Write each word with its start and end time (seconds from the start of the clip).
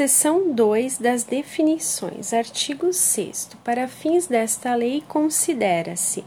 Seção 0.00 0.54
2 0.54 0.96
das 0.96 1.24
definições. 1.24 2.32
Artigo 2.32 2.90
6. 2.90 3.50
Para 3.62 3.86
fins 3.86 4.26
desta 4.26 4.74
lei, 4.74 5.04
considera-se 5.06 6.24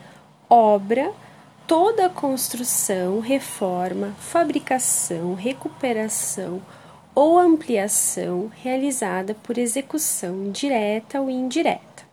obra 0.47 1.11
toda 1.65 2.07
construção, 2.07 3.19
reforma, 3.19 4.13
fabricação, 4.19 5.33
recuperação 5.33 6.61
ou 7.15 7.39
ampliação 7.39 8.51
realizada 8.61 9.33
por 9.33 9.57
execução 9.57 10.51
direta 10.51 11.19
ou 11.19 11.27
indireta. 11.27 12.03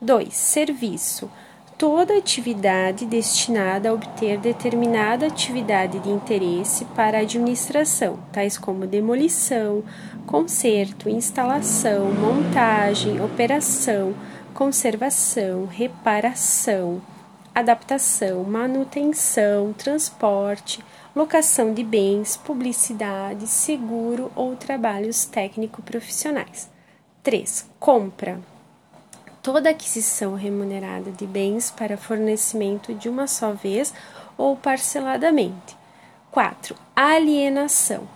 2. 0.00 0.34
Serviço 0.34 1.30
toda 1.78 2.18
atividade 2.18 3.06
destinada 3.06 3.88
a 3.88 3.92
obter 3.92 4.36
determinada 4.36 5.26
atividade 5.26 6.00
de 6.00 6.10
interesse 6.10 6.84
para 6.86 7.18
a 7.18 7.20
administração, 7.20 8.18
tais 8.32 8.58
como 8.58 8.84
demolição, 8.84 9.84
conserto, 10.26 11.08
instalação, 11.08 12.12
montagem, 12.12 13.22
operação, 13.22 14.12
conservação, 14.52 15.66
reparação, 15.66 17.00
adaptação, 17.54 18.42
manutenção, 18.42 19.72
transporte, 19.72 20.84
locação 21.14 21.72
de 21.72 21.84
bens, 21.84 22.36
publicidade, 22.36 23.46
seguro 23.46 24.32
ou 24.34 24.56
trabalhos 24.56 25.24
técnico-profissionais. 25.26 26.68
3. 27.22 27.70
Compra 27.78 28.40
toda 29.42 29.70
aquisição 29.70 30.34
remunerada 30.34 31.10
de 31.10 31.26
bens 31.26 31.70
para 31.70 31.96
fornecimento 31.96 32.94
de 32.94 33.08
uma 33.08 33.26
só 33.26 33.52
vez 33.52 33.92
ou 34.36 34.56
parceladamente. 34.56 35.76
4. 36.30 36.76
Alienação 36.94 38.08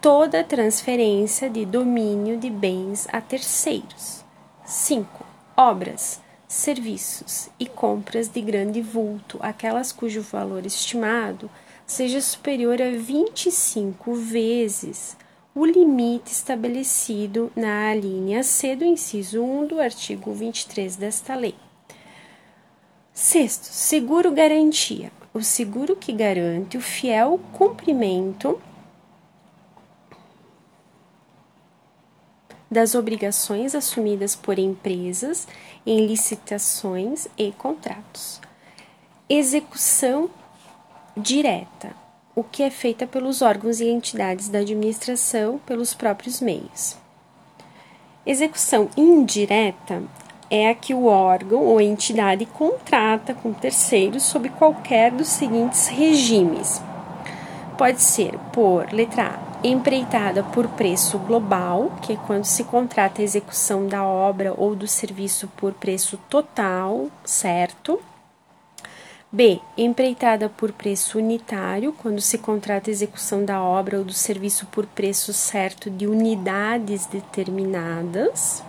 toda 0.00 0.42
transferência 0.42 1.50
de 1.50 1.66
domínio 1.66 2.38
de 2.38 2.48
bens 2.48 3.06
a 3.12 3.20
terceiros. 3.20 4.24
5. 4.64 5.26
Obras, 5.54 6.22
serviços 6.48 7.50
e 7.58 7.66
compras 7.66 8.26
de 8.28 8.40
grande 8.40 8.80
vulto, 8.80 9.38
aquelas 9.42 9.92
cujo 9.92 10.22
valor 10.22 10.64
estimado 10.64 11.50
seja 11.86 12.20
superior 12.20 12.80
a 12.80 12.90
25 12.90 14.14
vezes 14.14 15.18
o 15.54 15.64
limite 15.64 16.32
estabelecido 16.32 17.50
na 17.56 17.94
linha 17.94 18.42
C 18.42 18.76
do 18.76 18.84
inciso 18.84 19.42
1 19.42 19.66
do 19.66 19.80
artigo 19.80 20.32
23 20.32 20.96
desta 20.96 21.34
lei. 21.34 21.54
Sexto, 23.12 23.64
seguro 23.64 24.32
garantia. 24.32 25.10
O 25.32 25.42
seguro 25.42 25.94
que 25.94 26.12
garante 26.12 26.76
o 26.76 26.80
fiel 26.80 27.40
cumprimento 27.52 28.60
das 32.70 32.94
obrigações 32.94 33.74
assumidas 33.74 34.36
por 34.36 34.58
empresas 34.58 35.46
em 35.84 36.06
licitações 36.06 37.26
e 37.36 37.50
contratos. 37.52 38.40
Execução 39.28 40.30
direta 41.16 41.99
o 42.40 42.44
que 42.44 42.62
é 42.62 42.70
feita 42.70 43.06
pelos 43.06 43.42
órgãos 43.42 43.80
e 43.80 43.88
entidades 43.88 44.48
da 44.48 44.60
administração 44.60 45.60
pelos 45.66 45.92
próprios 45.92 46.40
meios. 46.40 46.96
Execução 48.24 48.88
indireta 48.96 50.02
é 50.50 50.70
a 50.70 50.74
que 50.74 50.94
o 50.94 51.04
órgão 51.04 51.66
ou 51.66 51.80
entidade 51.80 52.46
contrata 52.46 53.34
com 53.34 53.52
terceiros 53.52 54.22
sob 54.22 54.48
qualquer 54.48 55.12
dos 55.12 55.28
seguintes 55.28 55.88
regimes. 55.88 56.80
Pode 57.76 58.00
ser 58.00 58.38
por 58.52 58.90
letra 58.90 59.26
A, 59.26 59.66
empreitada 59.66 60.42
por 60.42 60.66
preço 60.68 61.18
global, 61.18 61.92
que 62.00 62.14
é 62.14 62.16
quando 62.26 62.46
se 62.46 62.64
contrata 62.64 63.20
a 63.20 63.24
execução 63.24 63.86
da 63.86 64.02
obra 64.02 64.54
ou 64.56 64.74
do 64.74 64.88
serviço 64.88 65.46
por 65.58 65.74
preço 65.74 66.18
total, 66.28 67.08
certo? 67.22 68.00
B. 69.32 69.60
Empreitada 69.78 70.48
por 70.48 70.72
preço 70.72 71.18
unitário, 71.18 71.92
quando 71.92 72.20
se 72.20 72.36
contrata 72.36 72.90
a 72.90 72.92
execução 72.92 73.44
da 73.44 73.62
obra 73.62 73.98
ou 73.98 74.04
do 74.04 74.12
serviço 74.12 74.66
por 74.66 74.86
preço 74.86 75.32
certo 75.32 75.88
de 75.88 76.08
unidades 76.08 77.06
determinadas. 77.06 78.60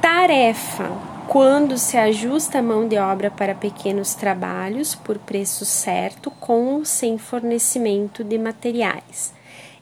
Tarefa, 0.00 0.92
quando 1.26 1.76
se 1.76 1.96
ajusta 1.96 2.60
a 2.60 2.62
mão 2.62 2.86
de 2.86 2.96
obra 2.96 3.28
para 3.28 3.56
pequenos 3.56 4.14
trabalhos 4.14 4.94
por 4.94 5.18
preço 5.18 5.64
certo, 5.64 6.30
com 6.30 6.76
ou 6.76 6.84
sem 6.84 7.18
fornecimento 7.18 8.22
de 8.22 8.38
materiais. 8.38 9.34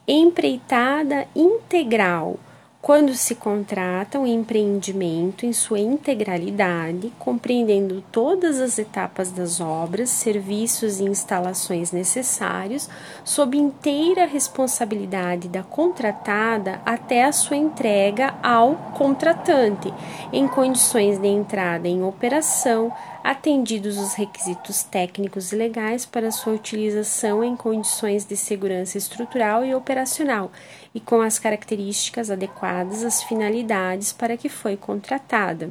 Empreitada 0.08 1.28
integral, 1.36 2.38
quando 2.84 3.14
se 3.14 3.34
contrata 3.34 4.18
um 4.18 4.26
empreendimento 4.26 5.46
em 5.46 5.54
sua 5.54 5.78
integralidade, 5.78 7.10
compreendendo 7.18 8.04
todas 8.12 8.60
as 8.60 8.78
etapas 8.78 9.30
das 9.30 9.58
obras, 9.58 10.10
serviços 10.10 11.00
e 11.00 11.04
instalações 11.04 11.92
necessários, 11.92 12.86
sob 13.24 13.56
inteira 13.56 14.26
responsabilidade 14.26 15.48
da 15.48 15.62
contratada 15.62 16.82
até 16.84 17.24
a 17.24 17.32
sua 17.32 17.56
entrega 17.56 18.34
ao 18.42 18.74
contratante, 18.92 19.90
em 20.30 20.46
condições 20.46 21.18
de 21.18 21.28
entrada 21.28 21.88
em 21.88 22.02
operação, 22.02 22.92
atendidos 23.24 23.96
os 23.96 24.12
requisitos 24.12 24.82
técnicos 24.82 25.50
e 25.50 25.56
legais 25.56 26.04
para 26.04 26.30
sua 26.30 26.52
utilização 26.52 27.42
em 27.42 27.56
condições 27.56 28.26
de 28.26 28.36
segurança 28.36 28.98
estrutural 28.98 29.64
e 29.64 29.74
operacional 29.74 30.50
e 30.94 31.00
com 31.00 31.20
as 31.20 31.38
características 31.38 32.30
adequadas 32.30 33.02
às 33.02 33.22
finalidades 33.24 34.12
para 34.12 34.36
que 34.36 34.48
foi 34.48 34.76
contratada. 34.76 35.70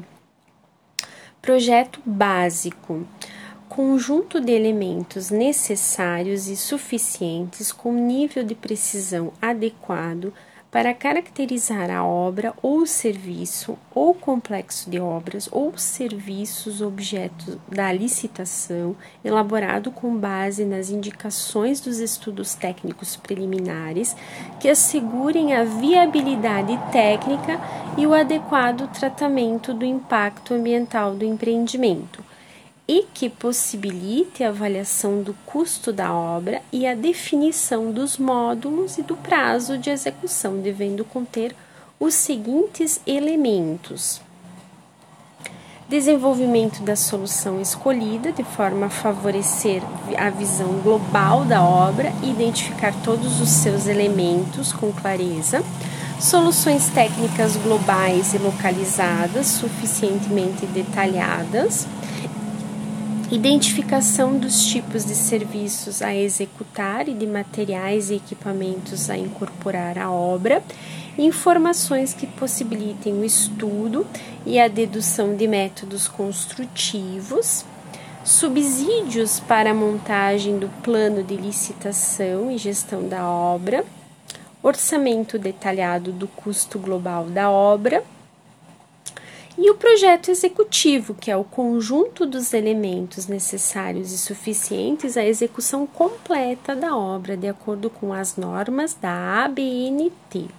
Projeto 1.41 2.01
básico 2.06 3.07
conjunto 3.73 4.39
de 4.39 4.51
elementos 4.51 5.31
necessários 5.31 6.47
e 6.47 6.56
suficientes 6.56 7.72
com 7.72 7.91
nível 7.91 8.44
de 8.44 8.53
precisão 8.53 9.34
adequado 9.41 10.31
para 10.73 10.91
caracterizar 10.91 11.91
a 11.91 12.03
obra 12.03 12.51
ou 12.59 12.88
serviço 12.88 13.78
ou 13.94 14.11
complexo 14.11 14.89
de 14.89 15.00
obras 15.00 15.47
ou 15.51 15.78
serviços 15.78 16.81
objeto 16.81 17.61
da 17.69 17.91
licitação, 17.91 18.95
elaborado 19.23 19.91
com 19.91 20.17
base 20.17 20.66
nas 20.66 20.89
indicações 20.89 21.79
dos 21.79 22.00
estudos 22.00 22.56
técnicos 22.56 23.16
preliminares 23.16 24.16
que 24.59 24.67
assegurem 24.67 25.53
a 25.53 25.64
viabilidade 25.64 26.75
técnica 26.91 27.61
e 27.96 28.08
o 28.08 28.14
adequado 28.16 28.87
tratamento 28.87 29.75
do 29.75 29.85
impacto 29.85 30.55
ambiental 30.55 31.14
do 31.14 31.23
empreendimento 31.23 32.33
e 32.88 33.06
que 33.14 33.30
possibilite 33.30 34.44
a 34.44 34.50
avaliação 34.50 35.22
do 35.22 35.34
custo 35.46 35.94
da 35.94 36.14
obra 36.14 36.62
e 36.72 36.85
a 36.85 36.94
definição 36.94 37.91
dos 37.91 38.18
módulos 38.18 38.97
e 38.97 39.03
do 39.03 39.16
prazo 39.16 39.78
de 39.78 39.90
execução, 39.90 40.59
devendo 40.59 41.06
conter 41.06 41.56
os 41.97 42.14
seguintes 42.14 43.00
elementos: 43.08 44.20
desenvolvimento 45.88 46.84
da 46.84 46.97
solução 46.97 47.62
escolhida 47.62 48.34
de 48.34 48.44
forma 48.44 48.88
a 48.88 48.90
favorecer 48.90 49.82
a 50.18 50.30
visão 50.30 50.82
global 50.82 51.46
da 51.46 51.64
obra 51.64 52.12
e 52.22 52.32
identificar 52.32 52.94
todos 53.02 53.40
os 53.40 53.50
seus 53.50 53.88
elementos 53.88 54.74
com 54.74 54.91
clareza. 54.91 55.64
Soluções 56.20 56.90
técnicas 56.90 57.58
globais 57.58 58.34
e 58.34 58.38
localizadas, 58.38 59.47
suficientemente 59.47 60.66
detalhadas 60.68 61.85
identificação 63.31 64.37
dos 64.37 64.66
tipos 64.66 65.05
de 65.05 65.16
serviços 65.16 66.02
a 66.02 66.14
executar 66.14 67.08
e 67.08 67.14
de 67.14 67.25
materiais 67.25 68.09
e 68.09 68.16
equipamentos 68.16 69.09
a 69.09 69.17
incorporar 69.17 69.97
à 69.97 70.11
obra, 70.11 70.61
informações 71.17 72.14
que 72.14 72.28
possibilitem 72.28 73.14
o 73.14 73.23
estudo 73.23 74.05
e 74.46 74.59
a 74.59 74.67
dedução 74.67 75.35
de 75.35 75.47
métodos 75.47 76.08
construtivos, 76.08 77.66
subsídios 78.23 79.40
para 79.40 79.72
a 79.72 79.75
montagem 79.75 80.59
do 80.59 80.70
plano 80.81 81.23
de 81.23 81.35
licitação 81.35 82.52
e 82.52 82.58
gestão 82.58 83.08
da 83.08 83.25
obra, 83.28 83.85
orçamento 84.61 85.37
detalhado 85.37 86.11
do 86.11 86.28
custo 86.28 86.79
global 86.79 87.25
da 87.25 87.49
obra 87.49 88.03
e 89.58 89.70
o 89.70 89.76
projeto 89.76 90.32
executivo, 90.32 91.14
que 91.14 91.29
é 91.29 91.38
o 91.38 91.44
conjunto 91.44 92.26
dos 92.26 92.53
elementos 92.53 93.28
necessários 93.28 94.11
e 94.11 94.17
suficientes 94.17 95.16
à 95.16 95.23
execução 95.23 95.85
completa 95.85 96.76
da 96.76 96.96
obra, 96.96 97.38
de 97.38 97.47
acordo 97.47 97.90
com 97.90 98.11
as 98.11 98.35
normas 98.35 98.96
da 98.96 99.44
ABNT. 99.46 100.50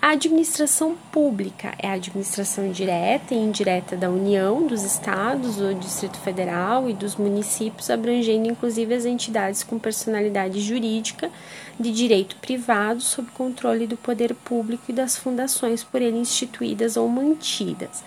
A 0.00 0.10
administração 0.10 0.94
pública 1.10 1.74
é 1.78 1.88
a 1.88 1.94
administração 1.94 2.70
direta 2.70 3.34
e 3.34 3.38
indireta 3.38 3.96
da 3.96 4.10
União, 4.10 4.66
dos 4.66 4.82
Estados, 4.82 5.56
do 5.56 5.74
Distrito 5.74 6.18
Federal 6.18 6.88
e 6.88 6.92
dos 6.92 7.16
municípios, 7.16 7.88
abrangendo 7.88 8.46
inclusive 8.46 8.94
as 8.94 9.06
entidades 9.06 9.62
com 9.62 9.78
personalidade 9.78 10.60
jurídica 10.60 11.30
de 11.78 11.92
direito 11.92 12.36
privado 12.36 13.00
sob 13.00 13.30
controle 13.32 13.86
do 13.86 13.96
poder 13.96 14.34
público 14.34 14.84
e 14.88 14.92
das 14.92 15.16
fundações 15.16 15.84
por 15.84 16.00
ele 16.00 16.18
instituídas 16.18 16.96
ou 16.96 17.08
mantidas. 17.08 18.02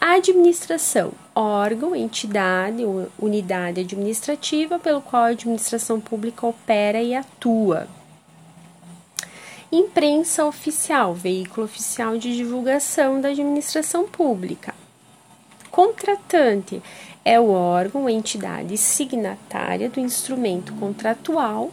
A 0.00 0.14
administração, 0.14 1.10
órgão, 1.34 1.94
entidade 1.94 2.84
ou 2.84 3.08
unidade 3.18 3.80
administrativa 3.80 4.78
pelo 4.78 5.00
qual 5.00 5.24
a 5.24 5.28
administração 5.28 6.00
pública 6.00 6.46
opera 6.46 7.02
e 7.02 7.14
atua. 7.14 7.88
Imprensa 9.72 10.44
oficial, 10.44 11.12
veículo 11.12 11.66
oficial 11.66 12.16
de 12.16 12.34
divulgação 12.36 13.20
da 13.20 13.30
administração 13.30 14.06
pública. 14.06 14.72
Contratante 15.68 16.80
é 17.24 17.38
o 17.38 17.50
órgão, 17.50 18.08
entidade 18.08 18.78
signatária 18.78 19.90
do 19.90 20.00
instrumento 20.00 20.72
contratual 20.74 21.70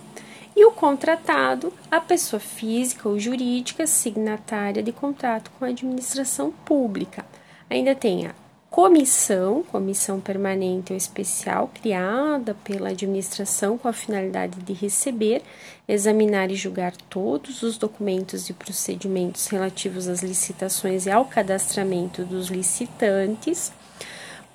e 0.55 0.65
o 0.65 0.71
contratado, 0.71 1.73
a 1.91 1.99
pessoa 1.99 2.39
física 2.39 3.09
ou 3.09 3.19
jurídica 3.19 3.85
signatária 3.85 4.81
de 4.81 4.91
contrato 4.91 5.51
com 5.59 5.65
a 5.65 5.67
administração 5.67 6.51
pública. 6.51 7.25
Ainda 7.69 7.93
tem 7.93 8.27
a 8.27 8.35
comissão, 8.69 9.63
comissão 9.63 10.19
permanente 10.19 10.91
ou 10.91 10.97
especial, 10.97 11.69
criada 11.73 12.55
pela 12.63 12.89
administração 12.89 13.77
com 13.77 13.87
a 13.87 13.93
finalidade 13.93 14.59
de 14.59 14.73
receber, 14.73 15.41
examinar 15.87 16.51
e 16.51 16.55
julgar 16.55 16.93
todos 17.09 17.63
os 17.63 17.77
documentos 17.77 18.49
e 18.49 18.53
procedimentos 18.53 19.47
relativos 19.47 20.07
às 20.07 20.21
licitações 20.21 21.05
e 21.05 21.11
ao 21.11 21.25
cadastramento 21.25 22.23
dos 22.23 22.47
licitantes 22.47 23.71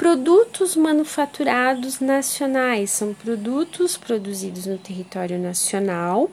Produtos 0.01 0.77
manufaturados 0.77 2.01
nacionais 2.01 2.91
são 2.91 3.13
produtos 3.13 3.99
produzidos 3.99 4.65
no 4.65 4.79
território 4.79 5.39
nacional, 5.39 6.31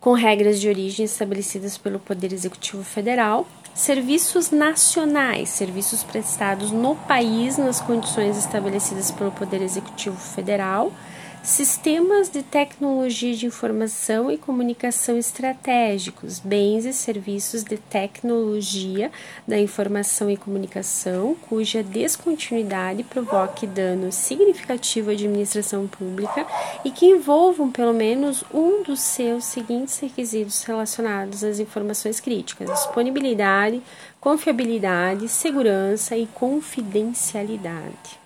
com 0.00 0.14
regras 0.14 0.58
de 0.58 0.66
origem 0.66 1.04
estabelecidas 1.04 1.76
pelo 1.76 1.98
Poder 1.98 2.32
Executivo 2.32 2.82
Federal. 2.82 3.46
Serviços 3.74 4.50
nacionais, 4.50 5.50
serviços 5.50 6.02
prestados 6.02 6.70
no 6.70 6.96
país 6.96 7.58
nas 7.58 7.82
condições 7.82 8.38
estabelecidas 8.38 9.10
pelo 9.10 9.30
Poder 9.30 9.60
Executivo 9.60 10.16
Federal 10.16 10.90
sistemas 11.42 12.28
de 12.28 12.42
tecnologia 12.42 13.34
de 13.34 13.46
informação 13.46 14.30
e 14.30 14.36
comunicação 14.36 15.16
estratégicos, 15.16 16.38
bens 16.38 16.84
e 16.84 16.92
serviços 16.92 17.62
de 17.62 17.76
tecnologia 17.76 19.10
da 19.46 19.58
informação 19.58 20.30
e 20.30 20.36
comunicação, 20.36 21.36
cuja 21.48 21.82
descontinuidade 21.82 23.02
provoque 23.04 23.66
dano 23.66 24.12
significativo 24.12 25.10
à 25.10 25.12
administração 25.12 25.86
pública 25.86 26.46
e 26.84 26.90
que 26.90 27.06
envolvam 27.06 27.70
pelo 27.70 27.92
menos 27.92 28.44
um 28.52 28.82
dos 28.82 29.00
seus 29.00 29.44
seguintes 29.44 29.98
requisitos 29.98 30.62
relacionados 30.64 31.44
às 31.44 31.58
informações 31.58 32.20
críticas: 32.20 32.70
disponibilidade, 32.70 33.82
confiabilidade, 34.20 35.28
segurança 35.28 36.16
e 36.16 36.26
confidencialidade. 36.26 38.17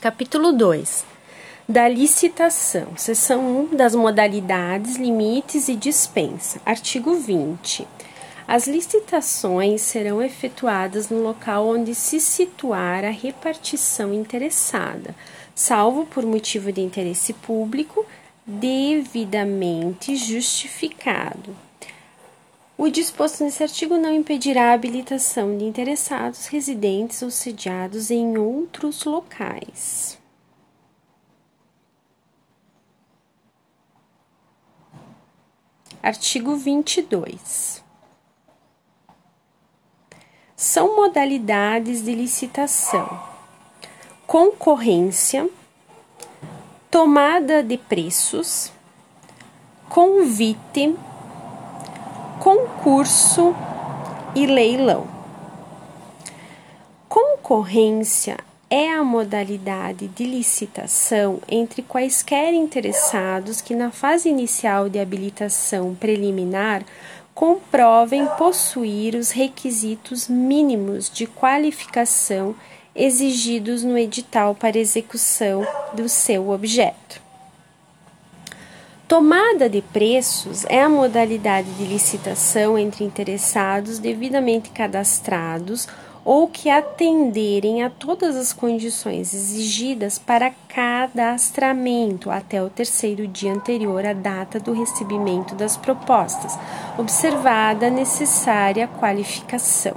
Capítulo 0.00 0.52
2 0.52 1.04
da 1.68 1.88
licitação, 1.88 2.96
seção 2.96 3.68
1 3.72 3.76
das 3.76 3.96
modalidades, 3.96 4.94
limites 4.94 5.68
e 5.68 5.74
dispensa. 5.74 6.60
Artigo 6.64 7.16
20. 7.16 7.84
As 8.46 8.68
licitações 8.68 9.82
serão 9.82 10.22
efetuadas 10.22 11.10
no 11.10 11.20
local 11.20 11.66
onde 11.66 11.96
se 11.96 12.20
situar 12.20 13.04
a 13.04 13.10
repartição 13.10 14.14
interessada, 14.14 15.16
salvo 15.52 16.06
por 16.06 16.24
motivo 16.24 16.70
de 16.70 16.80
interesse 16.80 17.32
público 17.32 18.06
devidamente 18.46 20.14
justificado. 20.14 21.67
O 22.80 22.88
disposto 22.88 23.42
nesse 23.42 23.60
artigo 23.60 23.98
não 23.98 24.14
impedirá 24.14 24.70
a 24.70 24.72
habilitação 24.72 25.58
de 25.58 25.64
interessados 25.64 26.46
residentes 26.46 27.20
ou 27.22 27.28
sediados 27.28 28.08
em 28.08 28.38
outros 28.38 29.02
locais. 29.04 30.16
Artigo 36.00 36.54
22. 36.54 37.82
São 40.54 40.94
modalidades 40.94 42.04
de 42.04 42.14
licitação: 42.14 43.20
concorrência, 44.24 45.50
tomada 46.88 47.60
de 47.60 47.76
preços, 47.76 48.70
convite 49.88 50.96
concurso 52.38 53.54
e 54.34 54.46
leilão. 54.46 55.06
Concorrência 57.08 58.36
é 58.70 58.90
a 58.92 59.02
modalidade 59.02 60.08
de 60.08 60.24
licitação 60.24 61.40
entre 61.48 61.82
quaisquer 61.82 62.52
interessados 62.52 63.60
que, 63.60 63.74
na 63.74 63.90
fase 63.90 64.28
inicial 64.28 64.88
de 64.88 64.98
habilitação 64.98 65.94
preliminar, 65.94 66.84
comprovem 67.34 68.26
possuir 68.36 69.14
os 69.14 69.30
requisitos 69.30 70.28
mínimos 70.28 71.10
de 71.10 71.26
qualificação 71.26 72.54
exigidos 72.94 73.82
no 73.82 73.96
edital 73.96 74.54
para 74.54 74.78
execução 74.78 75.66
do 75.94 76.08
seu 76.08 76.50
objeto. 76.50 77.27
Tomada 79.08 79.70
de 79.70 79.80
preços 79.80 80.66
é 80.66 80.82
a 80.82 80.88
modalidade 80.88 81.72
de 81.72 81.84
licitação 81.84 82.76
entre 82.76 83.04
interessados 83.04 83.98
devidamente 83.98 84.68
cadastrados 84.68 85.88
ou 86.22 86.46
que 86.46 86.68
atenderem 86.68 87.82
a 87.82 87.88
todas 87.88 88.36
as 88.36 88.52
condições 88.52 89.32
exigidas 89.32 90.18
para 90.18 90.50
cadastramento 90.68 92.30
até 92.30 92.62
o 92.62 92.68
terceiro 92.68 93.26
dia 93.26 93.50
anterior 93.50 94.04
à 94.04 94.12
data 94.12 94.60
do 94.60 94.72
recebimento 94.72 95.54
das 95.54 95.74
propostas, 95.74 96.58
observada 96.98 97.86
a 97.86 97.90
necessária 97.90 98.86
qualificação. 98.86 99.96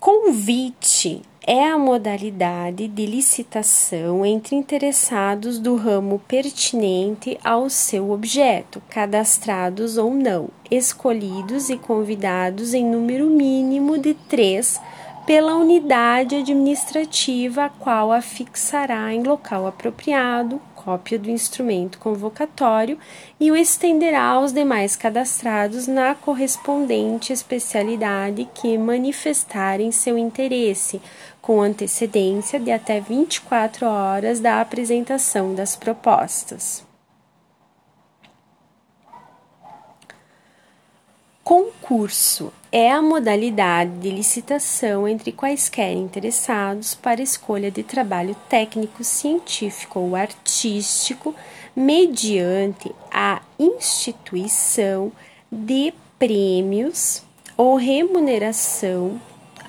Convite 0.00 1.22
é 1.46 1.68
a 1.68 1.78
modalidade 1.78 2.88
de 2.88 3.04
licitação 3.04 4.24
entre 4.24 4.56
interessados 4.56 5.58
do 5.58 5.76
ramo 5.76 6.18
pertinente 6.26 7.38
ao 7.44 7.68
seu 7.68 8.10
objeto, 8.10 8.82
cadastrados 8.88 9.98
ou 9.98 10.14
não, 10.14 10.48
escolhidos 10.70 11.68
e 11.68 11.76
convidados 11.76 12.72
em 12.72 12.84
número 12.84 13.26
mínimo 13.26 13.98
de 13.98 14.14
três 14.14 14.80
pela 15.26 15.54
unidade 15.54 16.36
administrativa 16.36 17.64
a 17.64 17.68
qual 17.68 18.12
a 18.12 18.20
fixará 18.20 19.12
em 19.12 19.22
local 19.22 19.66
apropriado, 19.66 20.60
cópia 20.74 21.18
do 21.18 21.30
instrumento 21.30 21.98
convocatório 21.98 22.98
e 23.40 23.50
o 23.50 23.56
estenderá 23.56 24.22
aos 24.22 24.52
demais 24.52 24.96
cadastrados 24.96 25.86
na 25.86 26.14
correspondente 26.14 27.32
especialidade 27.32 28.46
que 28.54 28.76
manifestarem 28.76 29.90
seu 29.90 30.18
interesse, 30.18 31.00
com 31.44 31.60
antecedência 31.60 32.58
de 32.58 32.72
até 32.72 33.00
24 33.00 33.84
horas 33.86 34.40
da 34.40 34.62
apresentação 34.62 35.54
das 35.54 35.76
propostas. 35.76 36.82
Concurso 41.44 42.50
é 42.72 42.90
a 42.90 43.02
modalidade 43.02 43.90
de 43.98 44.08
licitação 44.08 45.06
entre 45.06 45.32
quaisquer 45.32 45.92
interessados 45.92 46.94
para 46.94 47.20
escolha 47.20 47.70
de 47.70 47.82
trabalho 47.82 48.34
técnico, 48.48 49.04
científico 49.04 50.00
ou 50.00 50.16
artístico, 50.16 51.34
mediante 51.76 52.90
a 53.12 53.42
instituição 53.58 55.12
de 55.52 55.92
prêmios 56.18 57.22
ou 57.54 57.76
remuneração 57.76 59.20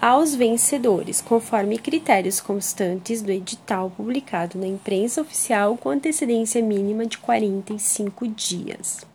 aos 0.02 0.36
vencedores, 0.36 1.22
conforme 1.22 1.78
critérios 1.78 2.40
constantes 2.40 3.22
do 3.22 3.32
edital 3.32 3.92
publicado 3.96 4.58
na 4.58 4.68
imprensa 4.68 5.22
oficial 5.22 5.78
com 5.78 5.90
antecedência 5.90 6.62
mínima 6.62 7.06
de 7.06 7.18
45 7.18 8.28
dias. 8.28 9.06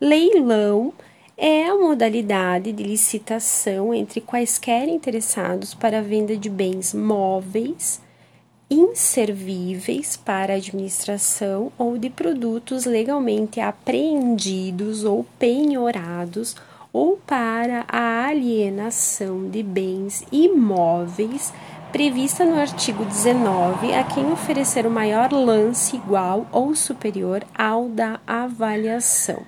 Leilão 0.00 0.92
é 1.36 1.66
a 1.66 1.74
modalidade 1.74 2.72
de 2.72 2.82
licitação 2.82 3.92
entre 3.92 4.20
quaisquer 4.20 4.88
interessados 4.88 5.74
para 5.74 5.98
a 5.98 6.02
venda 6.02 6.36
de 6.36 6.48
bens 6.48 6.94
móveis, 6.94 8.00
inservíveis 8.70 10.16
para 10.16 10.54
administração 10.54 11.72
ou 11.76 11.98
de 11.98 12.08
produtos 12.08 12.84
legalmente 12.84 13.60
apreendidos 13.60 15.04
ou 15.04 15.24
penhorados 15.38 16.56
ou 16.94 17.16
para 17.16 17.84
a 17.88 18.26
alienação 18.26 19.50
de 19.50 19.64
bens 19.64 20.24
imóveis 20.30 21.52
prevista 21.90 22.44
no 22.44 22.56
artigo 22.56 23.04
19 23.04 23.92
a 23.92 24.04
quem 24.04 24.32
oferecer 24.32 24.86
o 24.86 24.90
maior 24.90 25.32
lance 25.32 25.96
igual 25.96 26.46
ou 26.52 26.72
superior 26.76 27.44
ao 27.52 27.88
da 27.88 28.20
avaliação. 28.24 29.44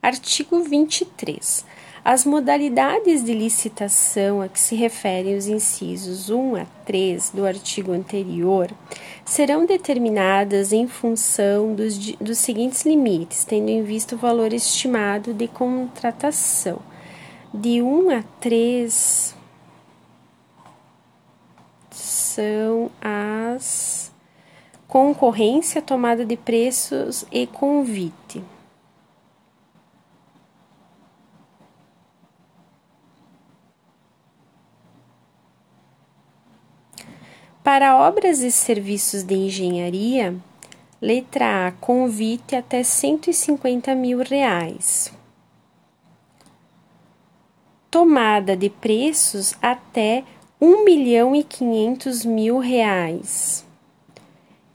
Artigo 0.00 0.62
23. 0.62 1.66
As 2.04 2.24
modalidades 2.24 3.24
de 3.24 3.34
licitação 3.34 4.40
a 4.40 4.48
que 4.48 4.58
se 4.58 4.74
referem 4.74 5.36
os 5.36 5.46
incisos 5.46 6.30
1 6.30 6.56
a 6.56 6.66
3 6.86 7.30
do 7.30 7.44
artigo 7.44 7.92
anterior 7.92 8.70
serão 9.24 9.66
determinadas 9.66 10.72
em 10.72 10.86
função 10.86 11.74
dos, 11.74 11.98
dos 12.16 12.38
seguintes 12.38 12.84
limites, 12.86 13.44
tendo 13.44 13.68
em 13.68 13.82
vista 13.82 14.14
o 14.14 14.18
valor 14.18 14.52
estimado 14.52 15.34
de 15.34 15.48
contratação. 15.48 16.78
De 17.52 17.82
1 17.82 18.10
a 18.10 18.22
3 18.40 19.34
são 21.90 22.90
as 23.00 24.12
concorrência, 24.86 25.82
tomada 25.82 26.24
de 26.24 26.36
preços 26.36 27.26
e 27.30 27.46
convite. 27.46 28.17
Para 37.70 37.98
obras 37.98 38.40
e 38.40 38.50
serviços 38.50 39.22
de 39.22 39.34
engenharia, 39.34 40.34
letra 41.02 41.66
A, 41.66 41.72
convite 41.72 42.56
até 42.56 42.82
150 42.82 43.94
mil 43.94 44.22
reais. 44.22 45.12
Tomada 47.90 48.56
de 48.56 48.70
preços 48.70 49.52
até 49.60 50.24
1 50.58 50.82
milhão 50.82 51.36
e 51.36 51.44
500 51.44 52.24
mil 52.24 52.58
reais. 52.58 53.66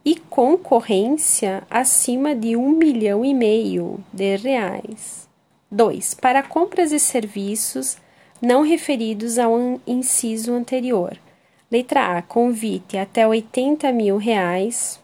E 0.05 0.15
concorrência 0.15 1.63
acima 1.71 2.35
de 2.35 2.55
1 2.55 2.69
milhão 2.77 3.25
e 3.25 3.33
meio 3.33 4.03
de 4.13 4.35
reais. 4.35 5.27
2. 5.71 6.13
Para 6.13 6.43
compras 6.43 6.91
e 6.91 6.99
serviços 6.99 7.97
não 8.39 8.61
referidos 8.61 9.39
ao 9.39 9.81
inciso 9.87 10.53
anterior 10.53 11.17
Letra 11.73 12.19
A, 12.19 12.21
convite 12.21 12.99
até 12.99 13.27
80 13.27 13.91
mil 13.91 14.17
reais. 14.17 14.99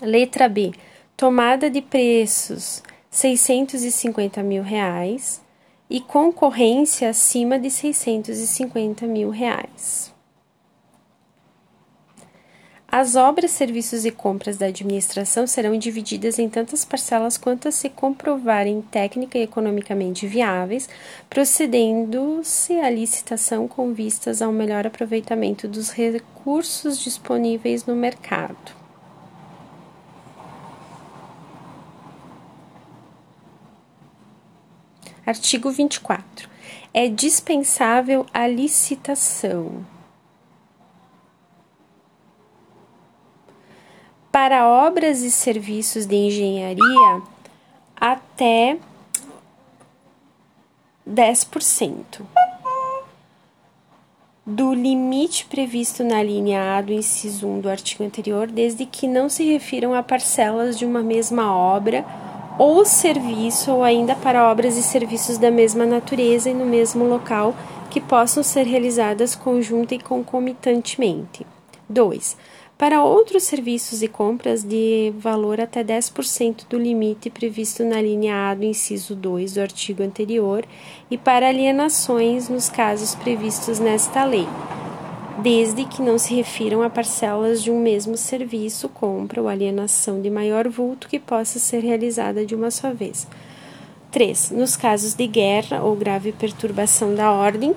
Letra 0.00 0.48
B, 0.48 0.72
tomada 1.14 1.68
de 1.68 1.82
preços 1.82 2.82
650 3.10 4.42
mil 4.42 4.62
reais 4.62 5.42
e 5.90 6.00
concorrência 6.00 7.10
acima 7.10 7.58
de 7.58 7.70
650 7.70 9.06
mil 9.06 9.28
reais. 9.28 10.09
As 12.92 13.14
obras, 13.14 13.52
serviços 13.52 14.04
e 14.04 14.10
compras 14.10 14.56
da 14.56 14.66
administração 14.66 15.46
serão 15.46 15.78
divididas 15.78 16.40
em 16.40 16.48
tantas 16.48 16.84
parcelas 16.84 17.38
quantas 17.38 17.76
se 17.76 17.88
comprovarem 17.88 18.82
técnica 18.82 19.38
e 19.38 19.42
economicamente 19.42 20.26
viáveis, 20.26 20.88
procedendo-se 21.28 22.80
à 22.80 22.90
licitação 22.90 23.68
com 23.68 23.92
vistas 23.92 24.42
ao 24.42 24.50
melhor 24.50 24.88
aproveitamento 24.88 25.68
dos 25.68 25.92
recursos 25.92 26.98
disponíveis 26.98 27.86
no 27.86 27.94
mercado. 27.94 28.72
Artigo 35.24 35.70
24. 35.70 36.48
É 36.92 37.06
dispensável 37.06 38.26
a 38.34 38.48
licitação 38.48 39.86
para 44.50 44.66
obras 44.66 45.22
e 45.22 45.30
serviços 45.30 46.06
de 46.06 46.16
engenharia 46.16 47.22
até 47.94 48.78
10% 51.08 52.22
do 54.44 54.74
limite 54.74 55.46
previsto 55.46 56.02
na 56.02 56.20
linha 56.20 56.76
A 56.76 56.82
do 56.82 56.92
inciso 56.92 57.46
1 57.46 57.60
do 57.60 57.70
artigo 57.70 58.02
anterior, 58.02 58.48
desde 58.48 58.84
que 58.86 59.06
não 59.06 59.28
se 59.28 59.44
refiram 59.44 59.94
a 59.94 60.02
parcelas 60.02 60.76
de 60.76 60.84
uma 60.84 61.00
mesma 61.00 61.56
obra 61.56 62.04
ou 62.58 62.84
serviço, 62.84 63.70
ou 63.70 63.84
ainda 63.84 64.16
para 64.16 64.50
obras 64.50 64.76
e 64.76 64.82
serviços 64.82 65.38
da 65.38 65.52
mesma 65.52 65.86
natureza 65.86 66.50
e 66.50 66.54
no 66.54 66.66
mesmo 66.66 67.04
local 67.04 67.54
que 67.88 68.00
possam 68.00 68.42
ser 68.42 68.64
realizadas 68.64 69.36
conjunta 69.36 69.94
e 69.94 70.00
concomitantemente. 70.00 71.46
2 71.88 72.36
para 72.80 73.04
outros 73.04 73.42
serviços 73.42 74.02
e 74.02 74.08
compras 74.08 74.64
de 74.64 75.12
valor 75.18 75.60
até 75.60 75.84
10% 75.84 76.62
do 76.66 76.78
limite 76.78 77.28
previsto 77.28 77.84
na 77.84 78.00
linha 78.00 78.48
A 78.48 78.54
do 78.54 78.64
inciso 78.64 79.14
2 79.14 79.52
do 79.52 79.60
artigo 79.60 80.02
anterior 80.02 80.64
e 81.10 81.18
para 81.18 81.46
alienações 81.46 82.48
nos 82.48 82.70
casos 82.70 83.14
previstos 83.14 83.78
nesta 83.78 84.24
lei, 84.24 84.48
desde 85.42 85.84
que 85.84 86.00
não 86.00 86.16
se 86.16 86.34
refiram 86.34 86.82
a 86.82 86.88
parcelas 86.88 87.62
de 87.62 87.70
um 87.70 87.78
mesmo 87.78 88.16
serviço, 88.16 88.88
compra 88.88 89.42
ou 89.42 89.48
alienação 89.48 90.18
de 90.22 90.30
maior 90.30 90.66
vulto 90.66 91.06
que 91.06 91.18
possa 91.18 91.58
ser 91.58 91.80
realizada 91.80 92.46
de 92.46 92.54
uma 92.54 92.70
só 92.70 92.94
vez. 92.94 93.28
3. 94.10 94.52
Nos 94.52 94.74
casos 94.74 95.12
de 95.12 95.26
guerra 95.26 95.82
ou 95.82 95.94
grave 95.94 96.32
perturbação 96.32 97.14
da 97.14 97.30
ordem, 97.30 97.76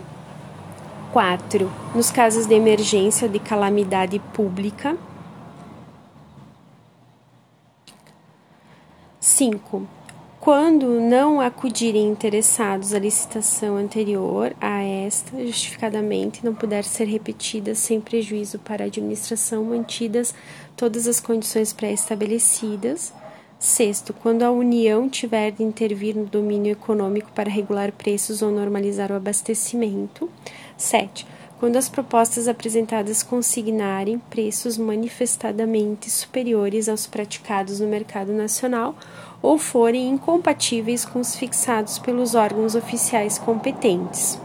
4. 1.14 1.72
Nos 1.94 2.10
casos 2.10 2.48
de 2.48 2.56
emergência 2.56 3.30
de 3.30 3.38
calamidade 3.38 4.18
pública. 4.34 4.98
5. 9.20 9.88
Quando 10.40 11.00
não 11.00 11.40
acudirem 11.40 12.08
interessados 12.08 12.96
à 12.96 13.00
licitação 13.00 13.78
anterior 13.78 14.56
a 14.60 14.82
esta, 14.82 15.38
justificadamente 15.46 16.44
não 16.44 16.56
puder 16.56 16.84
ser 16.84 17.06
repetida 17.06 17.76
sem 17.76 18.02
prejuízo 18.02 18.58
para 18.58 18.84
a 18.84 18.88
administração, 18.88 19.64
mantidas 19.64 20.34
todas 20.76 21.08
as 21.08 21.20
condições 21.20 21.72
pré-estabelecidas. 21.72 23.14
Sexto, 23.60 24.14
quando 24.14 24.44
a 24.44 24.52
União 24.52 25.08
tiver 25.08 25.52
de 25.52 25.64
intervir 25.64 26.18
no 26.18 26.26
domínio 26.26 26.74
econômico 26.74 27.32
para 27.34 27.50
regular 27.50 27.94
preços 27.94 28.42
ou 28.42 28.52
normalizar 28.52 29.10
o 29.10 29.16
abastecimento. 29.16 30.30
7. 30.78 31.26
Quando 31.60 31.78
as 31.78 31.88
propostas 31.88 32.48
apresentadas 32.48 33.24
consignarem 33.24 34.20
preços 34.20 34.78
manifestadamente 34.78 36.10
superiores 36.10 36.90
aos 36.90 37.08
praticados 37.08 37.80
no 37.80 37.88
mercado 37.88 38.34
nacional 38.34 38.96
ou 39.42 39.58
forem 39.58 40.10
incompatíveis 40.10 41.06
com 41.06 41.20
os 41.20 41.36
fixados 41.36 41.98
pelos 41.98 42.36
órgãos 42.36 42.76
oficiais 42.76 43.38
competentes. 43.38 44.40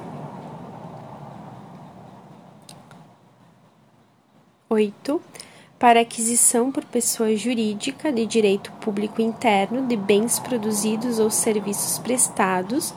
8. 4.71 5.21
Para 5.79 6.01
aquisição 6.01 6.71
por 6.71 6.85
pessoa 6.85 7.35
jurídica 7.35 8.13
de 8.13 8.27
direito 8.27 8.71
público 8.73 9.23
interno 9.23 9.87
de 9.87 9.97
bens 9.97 10.39
produzidos 10.39 11.19
ou 11.19 11.31
serviços 11.31 11.99
prestados 11.99 12.93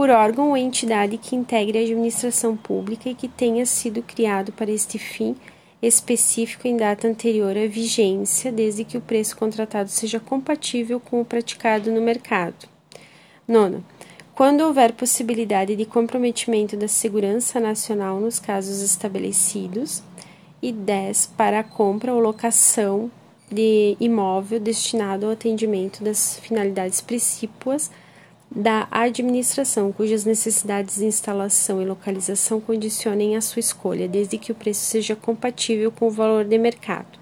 por 0.00 0.08
órgão 0.08 0.48
ou 0.48 0.56
entidade 0.56 1.18
que 1.18 1.36
integre 1.36 1.76
a 1.76 1.82
administração 1.82 2.56
pública 2.56 3.10
e 3.10 3.14
que 3.14 3.28
tenha 3.28 3.66
sido 3.66 4.02
criado 4.02 4.50
para 4.50 4.70
este 4.70 4.98
fim 4.98 5.36
específico 5.82 6.66
em 6.66 6.74
data 6.74 7.06
anterior 7.06 7.54
à 7.54 7.66
vigência, 7.66 8.50
desde 8.50 8.82
que 8.82 8.96
o 8.96 9.00
preço 9.02 9.36
contratado 9.36 9.90
seja 9.90 10.18
compatível 10.18 10.98
com 10.98 11.20
o 11.20 11.24
praticado 11.24 11.92
no 11.92 12.00
mercado. 12.00 12.66
Nono, 13.46 13.84
quando 14.34 14.62
houver 14.62 14.94
possibilidade 14.94 15.76
de 15.76 15.84
comprometimento 15.84 16.78
da 16.78 16.88
segurança 16.88 17.60
nacional 17.60 18.18
nos 18.18 18.38
casos 18.38 18.80
estabelecidos. 18.80 20.02
E 20.62 20.72
10, 20.72 21.34
para 21.36 21.60
a 21.60 21.64
compra 21.64 22.14
ou 22.14 22.20
locação 22.20 23.10
de 23.52 23.98
imóvel 24.00 24.60
destinado 24.60 25.26
ao 25.26 25.32
atendimento 25.32 26.02
das 26.02 26.38
finalidades 26.38 27.02
precípuas 27.02 27.90
da 28.50 28.88
administração, 28.90 29.92
cujas 29.92 30.24
necessidades 30.24 30.96
de 30.96 31.04
instalação 31.04 31.80
e 31.80 31.84
localização 31.84 32.60
condicionem 32.60 33.36
a 33.36 33.40
sua 33.40 33.60
escolha, 33.60 34.08
desde 34.08 34.38
que 34.38 34.50
o 34.50 34.54
preço 34.54 34.84
seja 34.86 35.14
compatível 35.14 35.92
com 35.92 36.08
o 36.08 36.10
valor 36.10 36.44
de 36.44 36.58
mercado. 36.58 37.18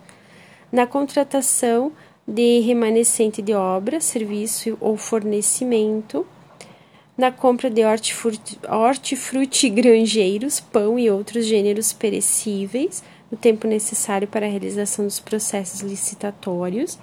Na 0.73 0.87
contratação 0.87 1.93
de 2.27 2.61
remanescente 2.61 3.43
de 3.43 3.53
obra, 3.53 4.01
serviço 4.01 4.77
ou 4.81 4.97
fornecimento, 4.97 6.27
na 7.17 7.31
compra 7.31 7.69
de 7.69 7.83
hortifruti 7.85 9.69
grangeiros, 9.69 10.61
pão 10.61 10.99
e 10.99 11.11
outros 11.11 11.45
gêneros 11.45 11.93
perecíveis, 11.93 13.03
no 13.31 13.37
tempo 13.37 13.67
necessário 13.67 14.27
para 14.27 14.47
a 14.47 14.49
realização 14.49 15.05
dos 15.05 15.21
processos 15.21 15.81
licitatórios 15.81 16.99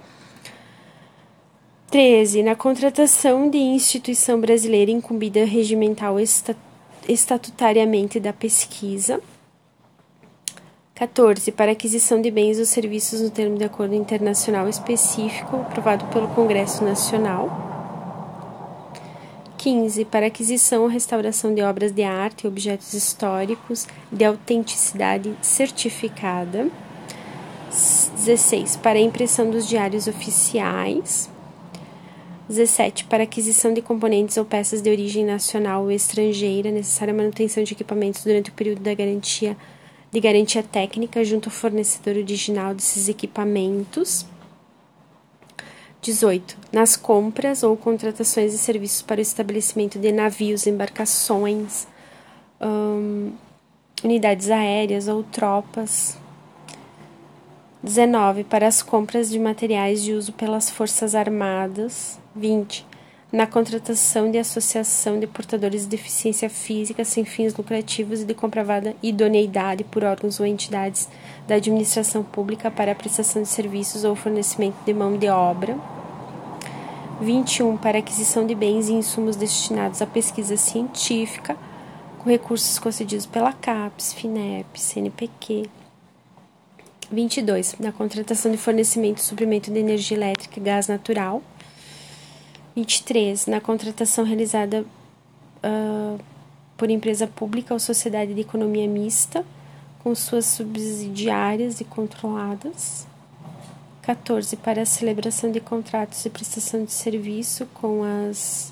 13. 1.91 2.43
Na 2.43 2.55
contratação 2.55 3.49
de 3.49 3.57
instituição 3.57 4.41
brasileira 4.41 4.91
incumbida 4.91 5.45
regimental 5.45 6.17
estatutariamente 7.07 8.19
da 8.19 8.33
pesquisa. 8.33 9.21
14. 10.95 11.51
Para 11.51 11.73
aquisição 11.73 12.21
de 12.21 12.31
bens 12.31 12.57
ou 12.57 12.65
serviços 12.65 13.21
no 13.21 13.29
termo 13.29 13.57
de 13.57 13.63
acordo 13.63 13.93
internacional 13.93 14.67
específico 14.67 15.57
aprovado 15.57 16.05
pelo 16.05 16.27
Congresso 16.29 16.83
Nacional. 16.83 17.73
15. 19.57 20.05
Para 20.05 20.27
aquisição 20.27 20.83
ou 20.83 20.87
restauração 20.87 21.53
de 21.53 21.61
obras 21.61 21.91
de 21.91 22.03
arte 22.03 22.43
e 22.43 22.47
objetos 22.47 22.93
históricos 22.93 23.87
de 24.11 24.25
autenticidade 24.25 25.33
certificada. 25.41 26.67
16. 27.69 28.77
Para 28.77 28.97
a 28.97 29.01
impressão 29.01 29.49
dos 29.49 29.67
diários 29.67 30.07
oficiais. 30.07 31.29
17. 32.47 33.05
Para 33.05 33.23
aquisição 33.23 33.73
de 33.73 33.81
componentes 33.81 34.37
ou 34.37 34.45
peças 34.45 34.81
de 34.81 34.89
origem 34.89 35.25
nacional 35.25 35.83
ou 35.83 35.91
estrangeira, 35.91 36.71
necessária 36.71 37.13
manutenção 37.13 37.63
de 37.63 37.73
equipamentos 37.73 38.23
durante 38.23 38.49
o 38.49 38.53
período 38.53 38.81
da 38.81 38.93
garantia 38.93 39.57
de 40.11 40.21
garantia 40.21 40.63
técnica 40.63 41.25
junto 41.25 41.49
ao 41.49 41.53
fornecedor 41.53 42.15
original 42.15 42.73
desses 42.73 43.09
equipamentos. 43.09 44.25
18. 46.01 46.57
Nas 46.71 46.95
compras 46.95 47.63
ou 47.63 47.75
contratações 47.75 48.51
de 48.51 48.57
serviços 48.57 49.01
para 49.01 49.19
o 49.19 49.21
estabelecimento 49.21 49.99
de 49.99 50.13
navios, 50.13 50.67
embarcações, 50.67 51.85
hum, 52.61 53.33
unidades 54.03 54.49
aéreas 54.49 55.09
ou 55.09 55.21
tropas, 55.23 56.17
19. 57.83 58.43
Para 58.45 58.67
as 58.67 58.81
compras 58.81 59.29
de 59.29 59.37
materiais 59.37 60.01
de 60.01 60.13
uso 60.13 60.31
pelas 60.31 60.69
Forças 60.69 61.13
Armadas. 61.13 62.17
20. 62.35 62.85
Na 63.31 63.47
contratação 63.47 64.29
de 64.29 64.37
associação 64.37 65.19
de 65.19 65.27
portadores 65.27 65.81
de 65.81 65.87
deficiência 65.87 66.49
física 66.49 67.03
sem 67.03 67.25
fins 67.25 67.55
lucrativos 67.55 68.21
e 68.21 68.25
de 68.25 68.33
comprovada 68.33 68.95
idoneidade 69.01 69.83
por 69.83 70.03
órgãos 70.03 70.39
ou 70.39 70.45
entidades 70.45 71.09
da 71.47 71.55
administração 71.55 72.23
pública 72.23 72.69
para 72.69 72.91
a 72.91 72.95
prestação 72.95 73.41
de 73.41 73.47
serviços 73.47 74.03
ou 74.03 74.15
fornecimento 74.15 74.77
de 74.85 74.93
mão 74.93 75.17
de 75.17 75.27
obra. 75.27 75.77
21. 77.21 77.77
Para 77.77 77.99
aquisição 77.99 78.45
de 78.45 78.53
bens 78.53 78.89
e 78.89 78.93
insumos 78.93 79.35
destinados 79.35 80.01
à 80.01 80.05
pesquisa 80.05 80.57
científica, 80.57 81.57
com 82.19 82.29
recursos 82.29 82.77
concedidos 82.77 83.25
pela 83.25 83.53
CAPES, 83.53 84.13
FINEP, 84.13 84.79
CNPq. 84.79 85.69
22. 87.09 87.75
Na 87.79 87.91
contratação 87.91 88.51
de 88.51 88.57
fornecimento 88.57 89.19
e 89.19 89.23
suprimento 89.23 89.71
de 89.71 89.79
energia 89.79 90.17
elétrica 90.17 90.59
e 90.59 90.63
gás 90.63 90.87
natural. 90.87 91.41
23. 92.75 93.47
Na 93.47 93.61
contratação 93.61 94.25
realizada 94.25 94.85
uh, 95.63 96.19
por 96.77 96.89
empresa 96.89 97.25
pública 97.25 97.73
ou 97.73 97.79
sociedade 97.79 98.33
de 98.33 98.41
economia 98.41 98.87
mista, 98.87 99.45
com 100.03 100.13
suas 100.13 100.45
subsidiárias 100.45 101.79
e 101.79 101.85
controladas. 101.85 103.07
14. 104.01 104.55
Para 104.57 104.83
a 104.83 104.85
celebração 104.85 105.51
de 105.51 105.59
contratos 105.59 106.21
de 106.21 106.29
prestação 106.29 106.83
de 106.83 106.91
serviço 106.91 107.65
com 107.73 108.03
as 108.03 108.71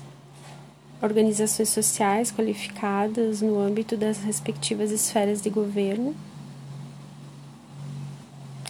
organizações 1.02 1.70
sociais 1.70 2.30
qualificadas 2.30 3.42
no 3.42 3.58
âmbito 3.58 3.96
das 3.96 4.18
respectivas 4.18 4.90
esferas 4.90 5.42
de 5.42 5.50
governo. 5.50 6.14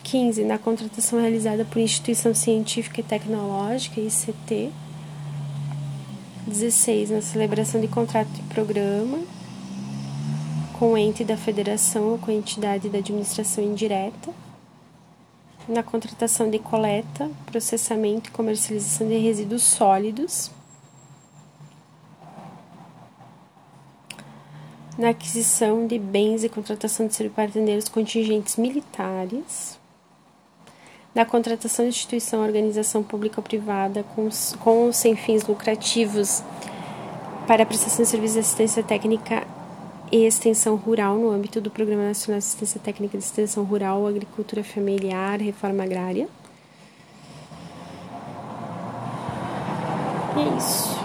15. 0.03 0.45
Na 0.45 0.59
contratação 0.59 1.21
realizada 1.21 1.65
por 1.65 1.79
instituição 1.81 2.35
científica 2.35 3.01
e 3.01 3.05
tecnológica, 3.05 4.01
ICT. 4.01 4.73
16. 6.47 7.11
Na 7.11 7.23
celebração 7.23 7.81
de 7.81 7.89
contrato 7.89 8.29
de 8.29 8.43
programa 8.43 9.19
com 10.79 10.99
ente 10.99 11.25
da 11.25 11.37
federação 11.37 12.11
ou 12.11 12.19
com 12.19 12.31
entidade 12.31 12.89
da 12.89 12.99
administração 12.99 13.65
indireta. 13.65 14.33
Na 15.67 15.83
contratação 15.83 16.51
de 16.51 16.59
coleta, 16.59 17.31
processamento 17.47 18.29
e 18.29 18.33
comercialização 18.33 19.09
de 19.09 19.17
resíduos 19.17 19.63
sólidos. 19.63 20.51
Na 24.99 25.09
aquisição 25.09 25.87
de 25.87 25.99
bens 25.99 26.45
e 26.45 26.49
contratação 26.49 27.07
de 27.07 27.15
serviços 27.15 27.37
para 27.37 27.45
atender 27.49 27.79
os 27.79 27.89
contingentes 27.89 28.57
militares 28.57 29.79
da 31.15 31.25
contratação 31.25 31.85
de 31.85 31.91
instituição 31.91 32.43
organização 32.43 33.03
pública 33.03 33.41
ou 33.41 33.43
privada 33.43 34.05
com, 34.15 34.29
ou 34.65 34.93
sem 34.93 35.15
fins 35.15 35.47
lucrativos 35.47 36.43
para 37.47 37.65
prestação 37.65 38.03
de 38.03 38.11
serviços 38.11 38.35
de 38.35 38.41
assistência 38.41 38.83
técnica 38.83 39.47
e 40.11 40.25
extensão 40.27 40.77
rural 40.77 41.17
no 41.17 41.31
âmbito 41.31 41.61
do 41.61 41.71
Programa 41.71 42.05
Nacional 42.05 42.39
de 42.39 42.45
Assistência 42.47 42.81
Técnica 42.81 43.17
de 43.19 43.25
Extensão 43.25 43.65
Rural, 43.65 44.07
Agricultura 44.07 44.63
Familiar, 44.63 45.41
Reforma 45.41 45.83
Agrária. 45.85 46.29
E 50.37 50.41
é 50.41 50.57
isso. 50.57 50.99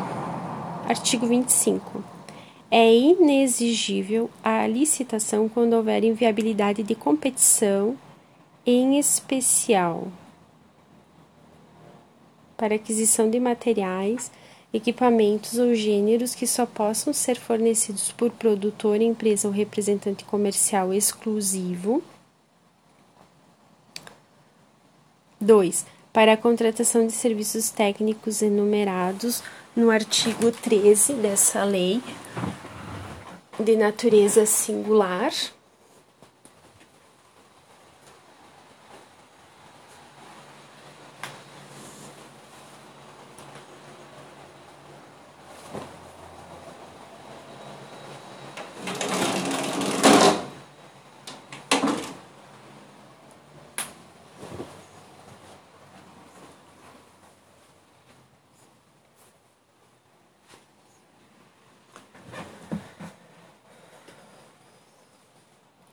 Artigo 0.88 1.28
25. 1.28 2.04
É 2.72 2.94
inexigível 2.94 4.30
a 4.44 4.68
licitação 4.68 5.50
quando 5.50 5.74
houver 5.74 6.04
inviabilidade 6.04 6.84
de 6.84 6.94
competição, 6.94 7.96
em 8.66 9.00
especial 9.00 10.08
para 12.60 12.76
aquisição 12.76 13.30
de 13.30 13.40
materiais, 13.40 14.30
equipamentos 14.74 15.58
ou 15.58 15.74
gêneros 15.74 16.36
que 16.36 16.46
só 16.46 16.66
possam 16.66 17.14
ser 17.14 17.40
fornecidos 17.40 18.12
por 18.12 18.30
produtor, 18.32 19.02
empresa 19.02 19.48
ou 19.48 19.54
representante 19.54 20.26
comercial 20.26 20.94
exclusivo. 20.94 22.04
2. 25.40 25.86
Para 26.12 26.34
a 26.34 26.38
contratação 26.38 27.08
de 27.08 27.14
serviços 27.14 27.70
técnicos 27.70 28.42
enumerados 28.42 29.42
no 29.74 29.90
artigo 29.90 30.52
13 30.52 31.14
dessa 31.14 31.64
lei, 31.64 32.02
de 33.58 33.76
natureza 33.78 34.46
singular. 34.46 35.32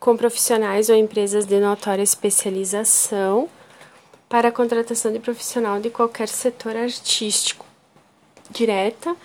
Com 0.07 0.17
profissionais 0.17 0.89
ou 0.89 0.95
empresas 0.95 1.45
de 1.47 1.59
notória 1.59 2.01
especialização 2.01 3.49
para 4.29 4.51
a 4.51 4.53
contratação 4.53 5.13
de 5.13 5.19
profissional 5.19 5.81
de 5.81 5.91
qualquer 5.91 6.29
setor 6.29 6.77
artístico, 6.77 7.67
diretamente 8.49 9.17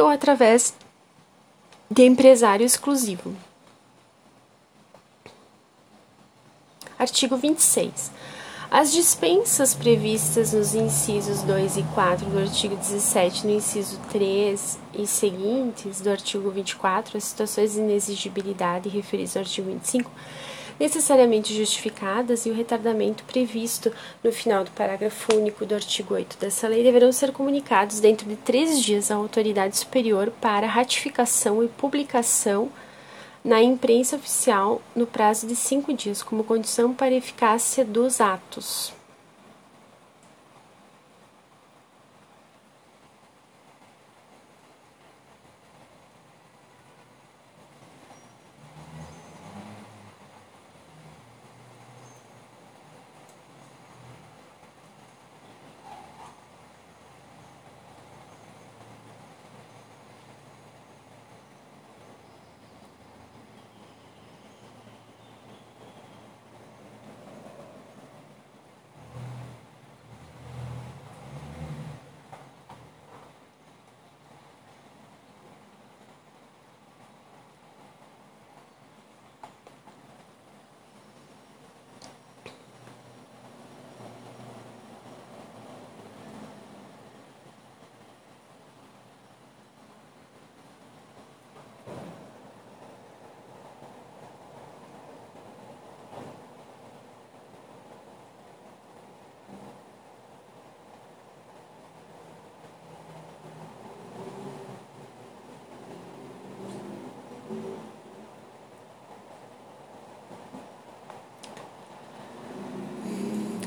ou 0.00 0.08
através 0.08 0.74
de 1.88 2.02
empresário 2.02 2.66
exclusivo. 2.66 3.32
Artigo 6.98 7.36
26. 7.36 8.10
As 8.70 8.92
dispensas 8.92 9.74
previstas 9.74 10.52
nos 10.52 10.74
incisos 10.74 11.42
2 11.42 11.76
e 11.76 11.82
4 11.94 12.26
do 12.26 12.38
artigo 12.38 12.74
17, 12.74 13.46
no 13.46 13.52
inciso 13.52 14.00
3 14.10 14.78
e 14.92 15.06
seguintes 15.06 16.00
do 16.00 16.10
artigo 16.10 16.50
24, 16.50 17.16
as 17.16 17.24
situações 17.24 17.74
de 17.74 17.78
inexigibilidade 17.78 18.88
referidas 18.88 19.36
ao 19.36 19.42
artigo 19.42 19.70
25, 19.70 20.10
necessariamente 20.80 21.54
justificadas 21.54 22.44
e 22.44 22.50
o 22.50 22.54
retardamento 22.54 23.22
previsto 23.22 23.92
no 24.22 24.32
final 24.32 24.64
do 24.64 24.70
parágrafo 24.72 25.36
único 25.36 25.64
do 25.64 25.76
artigo 25.76 26.14
8 26.14 26.36
dessa 26.36 26.66
lei 26.66 26.82
deverão 26.82 27.12
ser 27.12 27.30
comunicados 27.30 28.00
dentro 28.00 28.28
de 28.28 28.34
três 28.34 28.82
dias 28.82 29.12
à 29.12 29.14
autoridade 29.14 29.78
superior 29.78 30.32
para 30.40 30.66
ratificação 30.66 31.62
e 31.62 31.68
publicação 31.68 32.68
na 33.46 33.62
imprensa 33.62 34.16
oficial 34.16 34.82
no 34.94 35.06
prazo 35.06 35.46
de 35.46 35.54
cinco 35.54 35.92
dias, 35.92 36.20
como 36.20 36.42
condição 36.42 36.92
para 36.92 37.14
eficácia 37.14 37.84
dos 37.84 38.20
atos. 38.20 38.95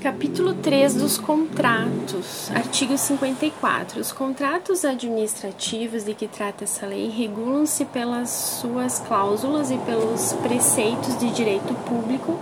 Capítulo 0.01 0.53
3 0.53 0.95
dos 0.95 1.17
contratos. 1.17 2.49
Artigo 2.51 2.97
54. 2.97 3.99
Os 3.99 4.13
contratos 4.13 4.85
administrativos 4.85 6.05
de 6.05 6.13
que 6.13 6.25
trata 6.25 6.63
essa 6.63 6.85
lei 6.85 7.09
regulam-se 7.09 7.83
pelas 7.83 8.29
suas 8.29 8.99
cláusulas 8.99 9.69
e 9.71 9.77
pelos 9.79 10.31
preceitos 10.41 11.19
de 11.19 11.29
direito 11.31 11.73
público, 11.83 12.39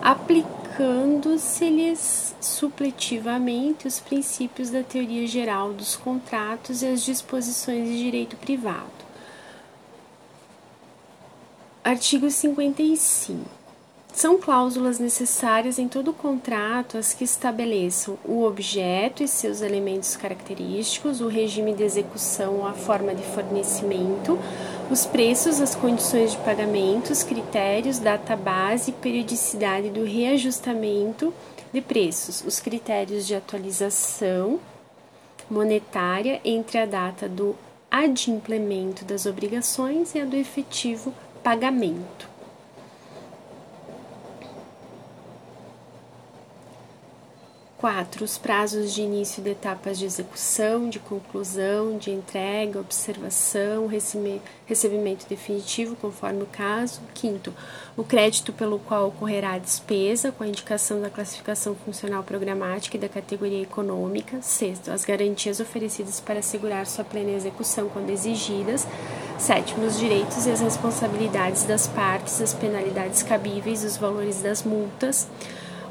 aplicando-se-lhes 0.00 2.36
supletivamente 2.40 3.88
os 3.88 3.98
princípios 3.98 4.70
da 4.70 4.84
teoria 4.84 5.26
geral 5.26 5.72
dos 5.72 5.96
contratos 5.96 6.82
e 6.82 6.86
as 6.86 7.02
disposições 7.02 7.88
de 7.88 7.98
direito 7.98 8.36
privado. 8.36 8.86
Artigo 11.82 12.30
55. 12.30 13.59
São 14.12 14.38
cláusulas 14.38 14.98
necessárias 14.98 15.78
em 15.78 15.88
todo 15.88 16.12
contrato 16.12 16.98
as 16.98 17.14
que 17.14 17.24
estabeleçam 17.24 18.18
o 18.24 18.44
objeto 18.44 19.22
e 19.22 19.28
seus 19.28 19.62
elementos 19.62 20.16
característicos, 20.16 21.20
o 21.20 21.28
regime 21.28 21.72
de 21.72 21.84
execução, 21.84 22.66
a 22.66 22.72
forma 22.72 23.14
de 23.14 23.22
fornecimento, 23.22 24.38
os 24.90 25.06
preços, 25.06 25.60
as 25.60 25.74
condições 25.74 26.32
de 26.32 26.38
pagamento, 26.38 27.12
os 27.12 27.22
critérios, 27.22 27.98
data 27.98 28.34
base 28.34 28.90
e 28.90 28.94
periodicidade 28.94 29.90
do 29.90 30.04
reajustamento 30.04 31.32
de 31.72 31.80
preços, 31.80 32.44
os 32.44 32.58
critérios 32.58 33.26
de 33.26 33.34
atualização 33.34 34.58
monetária 35.48 36.40
entre 36.44 36.78
a 36.78 36.86
data 36.86 37.28
do 37.28 37.56
adimplemento 37.90 39.04
das 39.04 39.24
obrigações 39.24 40.14
e 40.14 40.20
a 40.20 40.24
do 40.24 40.36
efetivo 40.36 41.14
pagamento. 41.42 42.29
4. 47.80 48.22
Os 48.22 48.36
prazos 48.36 48.92
de 48.92 49.00
início 49.00 49.42
de 49.42 49.50
etapas 49.50 49.98
de 49.98 50.04
execução, 50.04 50.90
de 50.90 50.98
conclusão, 50.98 51.96
de 51.96 52.10
entrega, 52.10 52.78
observação, 52.78 53.88
recebimento 54.66 55.26
definitivo, 55.26 55.96
conforme 55.96 56.42
o 56.42 56.46
caso. 56.46 57.00
5. 57.14 57.50
O 57.96 58.04
crédito 58.04 58.52
pelo 58.52 58.78
qual 58.78 59.08
ocorrerá 59.08 59.54
a 59.54 59.58
despesa, 59.58 60.30
com 60.30 60.44
a 60.44 60.46
indicação 60.46 61.00
da 61.00 61.08
classificação 61.08 61.74
funcional 61.74 62.22
programática 62.22 62.98
e 62.98 63.00
da 63.00 63.08
categoria 63.08 63.62
econômica. 63.62 64.42
6. 64.42 64.90
As 64.90 65.06
garantias 65.06 65.58
oferecidas 65.58 66.20
para 66.20 66.40
assegurar 66.40 66.86
sua 66.86 67.02
plena 67.02 67.30
execução 67.30 67.88
quando 67.88 68.10
exigidas. 68.10 68.86
7. 69.38 69.80
Os 69.80 69.98
direitos 69.98 70.44
e 70.44 70.50
as 70.50 70.60
responsabilidades 70.60 71.64
das 71.64 71.86
partes, 71.86 72.42
as 72.42 72.52
penalidades 72.52 73.22
cabíveis, 73.22 73.84
os 73.84 73.96
valores 73.96 74.42
das 74.42 74.64
multas. 74.64 75.26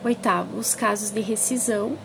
Oitavo, 0.02 0.58
os 0.58 0.74
casos 0.74 1.12
de 1.12 1.20
rescisão. 1.20 1.98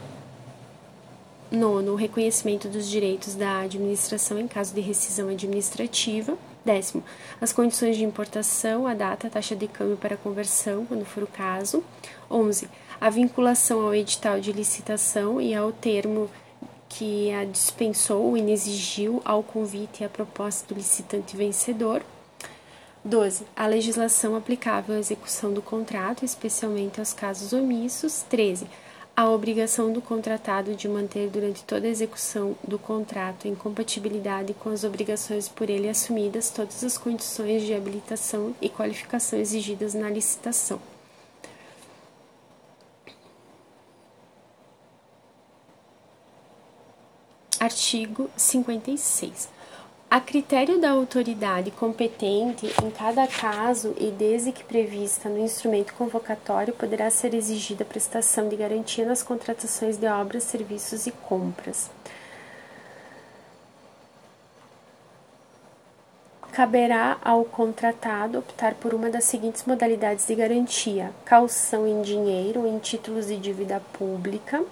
Nono, 1.48 1.92
o 1.92 1.94
reconhecimento 1.94 2.68
dos 2.68 2.90
direitos 2.90 3.36
da 3.36 3.60
administração 3.60 4.40
em 4.40 4.48
caso 4.48 4.74
de 4.74 4.80
rescisão 4.80 5.28
administrativa. 5.28 6.36
Décimo, 6.64 7.04
as 7.40 7.52
condições 7.52 7.96
de 7.96 8.02
importação, 8.02 8.88
a 8.88 8.94
data, 8.94 9.28
a 9.28 9.30
taxa 9.30 9.54
de 9.54 9.68
câmbio 9.68 9.96
para 9.96 10.16
conversão, 10.16 10.84
quando 10.86 11.04
for 11.04 11.22
o 11.22 11.28
caso. 11.28 11.84
11. 12.28 12.68
A 13.00 13.10
vinculação 13.10 13.80
ao 13.82 13.94
edital 13.94 14.40
de 14.40 14.50
licitação 14.50 15.40
e 15.40 15.54
ao 15.54 15.70
termo 15.70 16.28
que 16.88 17.32
a 17.32 17.44
dispensou 17.44 18.24
ou 18.24 18.36
inexigiu 18.36 19.22
ao 19.24 19.40
convite 19.44 20.02
e 20.02 20.04
à 20.04 20.08
proposta 20.08 20.66
do 20.66 20.76
licitante 20.76 21.36
vencedor. 21.36 22.02
12. 23.04 23.44
A 23.54 23.66
legislação 23.66 24.34
aplicável 24.34 24.96
à 24.96 24.98
execução 24.98 25.52
do 25.52 25.60
contrato, 25.60 26.24
especialmente 26.24 26.98
aos 26.98 27.12
casos 27.12 27.52
omissos. 27.52 28.22
13. 28.30 28.66
A 29.14 29.28
obrigação 29.28 29.92
do 29.92 30.00
contratado 30.00 30.74
de 30.74 30.88
manter 30.88 31.28
durante 31.28 31.62
toda 31.64 31.86
a 31.86 31.90
execução 31.90 32.56
do 32.66 32.78
contrato 32.78 33.46
em 33.46 33.54
compatibilidade 33.54 34.54
com 34.54 34.70
as 34.70 34.84
obrigações 34.84 35.48
por 35.48 35.68
ele 35.68 35.88
assumidas 35.88 36.50
todas 36.50 36.82
as 36.82 36.96
condições 36.96 37.62
de 37.62 37.74
habilitação 37.74 38.54
e 38.60 38.70
qualificação 38.70 39.38
exigidas 39.38 39.92
na 39.92 40.08
licitação. 40.08 40.80
Artigo 47.60 48.30
56. 48.36 49.53
A 50.14 50.20
critério 50.20 50.80
da 50.80 50.92
autoridade 50.92 51.72
competente, 51.72 52.72
em 52.84 52.88
cada 52.88 53.26
caso 53.26 53.96
e 53.98 54.12
desde 54.12 54.52
que 54.52 54.62
prevista 54.62 55.28
no 55.28 55.40
instrumento 55.40 55.92
convocatório, 55.94 56.72
poderá 56.72 57.10
ser 57.10 57.34
exigida 57.34 57.82
a 57.82 57.84
prestação 57.84 58.48
de 58.48 58.54
garantia 58.54 59.04
nas 59.04 59.24
contratações 59.24 59.96
de 59.96 60.06
obras, 60.06 60.44
serviços 60.44 61.08
e 61.08 61.10
compras. 61.10 61.90
Caberá 66.52 67.18
ao 67.20 67.44
contratado 67.44 68.38
optar 68.38 68.74
por 68.74 68.94
uma 68.94 69.10
das 69.10 69.24
seguintes 69.24 69.64
modalidades 69.64 70.28
de 70.28 70.36
garantia: 70.36 71.10
calção 71.24 71.88
em 71.88 72.02
dinheiro 72.02 72.60
ou 72.60 72.68
em 72.68 72.78
títulos 72.78 73.26
de 73.26 73.36
dívida 73.36 73.82
pública, 73.92 74.64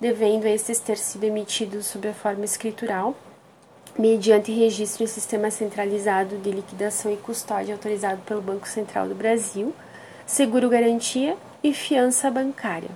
devendo 0.00 0.46
estes 0.46 0.80
ter 0.80 0.96
sido 0.96 1.24
emitidos 1.24 1.84
sob 1.84 2.08
a 2.08 2.14
forma 2.14 2.46
escritural 2.46 3.14
mediante 3.96 4.52
registro 4.52 5.04
em 5.04 5.06
sistema 5.06 5.50
centralizado 5.50 6.36
de 6.38 6.50
liquidação 6.50 7.12
e 7.12 7.16
custódia 7.16 7.74
autorizado 7.74 8.20
pelo 8.22 8.42
Banco 8.42 8.66
Central 8.66 9.08
do 9.08 9.14
Brasil, 9.14 9.74
seguro 10.26 10.68
garantia 10.68 11.36
e 11.62 11.72
fiança 11.72 12.30
bancária. 12.30 12.90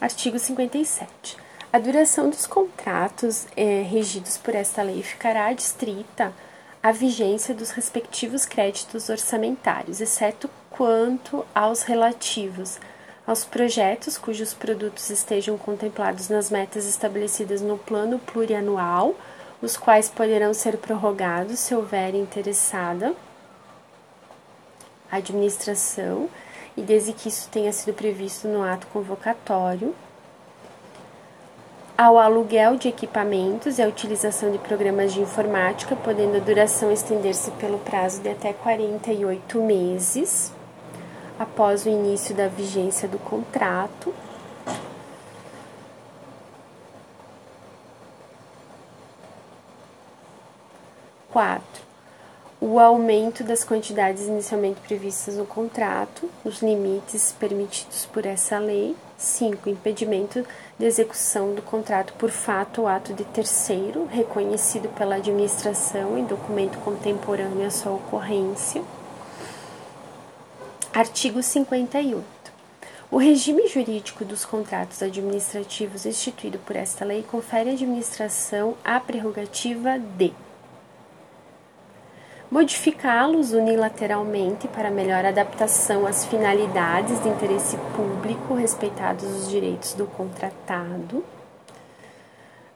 Artigo 0.00 0.38
57. 0.38 1.36
A 1.72 1.78
duração 1.78 2.28
dos 2.28 2.46
contratos 2.46 3.46
eh, 3.56 3.82
regidos 3.88 4.36
por 4.36 4.54
esta 4.54 4.82
lei 4.82 5.02
ficará 5.02 5.46
adstrita 5.46 6.32
à 6.82 6.90
vigência 6.90 7.54
dos 7.54 7.70
respectivos 7.70 8.44
créditos 8.44 9.08
orçamentários, 9.08 10.00
exceto 10.00 10.50
quanto 10.68 11.46
aos 11.54 11.82
relativos 11.82 12.80
aos 13.26 13.44
projetos 13.44 14.18
cujos 14.18 14.52
produtos 14.52 15.08
estejam 15.10 15.56
contemplados 15.56 16.28
nas 16.28 16.50
metas 16.50 16.84
estabelecidas 16.86 17.60
no 17.60 17.78
plano 17.78 18.18
plurianual, 18.18 19.14
os 19.60 19.76
quais 19.76 20.08
poderão 20.08 20.52
ser 20.52 20.76
prorrogados 20.78 21.58
se 21.60 21.74
houver 21.74 22.14
interessada 22.14 23.14
administração 25.10 26.28
e 26.76 26.82
desde 26.82 27.12
que 27.12 27.28
isso 27.28 27.48
tenha 27.50 27.72
sido 27.72 27.94
previsto 27.94 28.48
no 28.48 28.62
ato 28.62 28.86
convocatório, 28.88 29.94
ao 31.96 32.18
aluguel 32.18 32.76
de 32.76 32.88
equipamentos 32.88 33.78
e 33.78 33.82
à 33.82 33.86
utilização 33.86 34.50
de 34.50 34.58
programas 34.58 35.12
de 35.12 35.20
informática, 35.20 35.94
podendo 35.94 36.38
a 36.38 36.40
duração 36.40 36.90
estender-se 36.90 37.50
pelo 37.52 37.78
prazo 37.78 38.22
de 38.22 38.30
até 38.30 38.52
48 38.52 39.62
meses 39.62 40.50
após 41.38 41.86
o 41.86 41.88
início 41.88 42.34
da 42.34 42.48
vigência 42.48 43.08
do 43.08 43.18
contrato. 43.18 44.14
Quatro, 51.30 51.82
o 52.60 52.78
aumento 52.78 53.42
das 53.42 53.64
quantidades 53.64 54.28
inicialmente 54.28 54.80
previstas 54.80 55.36
no 55.36 55.44
contrato, 55.44 56.30
nos 56.44 56.62
limites 56.62 57.32
permitidos 57.32 58.06
por 58.06 58.24
essa 58.24 58.58
lei. 58.58 58.94
5. 59.18 59.68
Impedimento 59.68 60.44
de 60.78 60.84
execução 60.84 61.54
do 61.54 61.62
contrato 61.62 62.12
por 62.14 62.30
fato 62.30 62.82
ou 62.82 62.88
ato 62.88 63.14
de 63.14 63.24
terceiro, 63.24 64.06
reconhecido 64.06 64.88
pela 64.90 65.16
administração 65.16 66.18
em 66.18 66.24
documento 66.24 66.78
contemporâneo 66.80 67.66
à 67.66 67.70
sua 67.70 67.92
ocorrência. 67.92 68.82
Artigo 70.94 71.42
58. 71.42 72.22
O 73.10 73.16
regime 73.16 73.66
jurídico 73.66 74.26
dos 74.26 74.44
contratos 74.44 75.02
administrativos 75.02 76.04
instituído 76.04 76.58
por 76.58 76.76
esta 76.76 77.02
lei 77.02 77.22
confere 77.22 77.70
à 77.70 77.72
administração 77.72 78.76
a 78.84 79.00
prerrogativa 79.00 79.98
de 79.98 80.34
modificá-los 82.50 83.52
unilateralmente 83.52 84.68
para 84.68 84.90
melhor 84.90 85.24
adaptação 85.24 86.06
às 86.06 86.26
finalidades 86.26 87.22
de 87.22 87.28
interesse 87.30 87.78
público, 87.96 88.52
respeitados 88.52 89.24
os 89.24 89.48
direitos 89.48 89.94
do 89.94 90.06
contratado, 90.06 91.24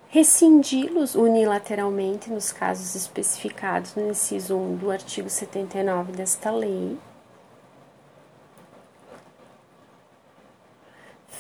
rescindi-los 0.09 1.15
unilateralmente 1.15 2.31
nos 2.31 2.51
casos 2.51 2.95
especificados 2.95 3.95
no 3.95 4.09
inciso 4.09 4.57
1 4.57 4.77
do 4.77 4.91
artigo 4.91 5.29
79 5.29 6.13
desta 6.13 6.51
lei 6.51 6.97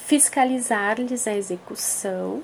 fiscalizar-lhes 0.06 1.26
a 1.26 1.36
execução, 1.36 2.40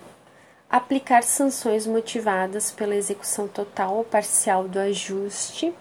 aplicar 0.68 1.22
sanções 1.22 1.86
motivadas 1.86 2.72
pela 2.72 2.96
execução 2.96 3.46
total 3.46 3.98
ou 3.98 4.04
parcial 4.04 4.66
do 4.66 4.80
ajuste, 4.80 5.72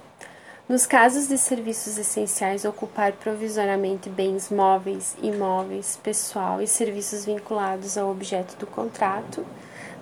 nos 0.69 0.85
casos 0.85 1.27
de 1.27 1.39
serviços 1.39 1.97
essenciais, 1.97 2.65
ocupar 2.65 3.13
provisoriamente 3.13 4.11
bens 4.11 4.51
móveis, 4.51 5.17
imóveis, 5.23 5.99
pessoal 6.03 6.61
e 6.61 6.67
serviços 6.67 7.25
vinculados 7.25 7.97
ao 7.97 8.11
objeto 8.11 8.55
do 8.57 8.67
contrato, 8.67 9.43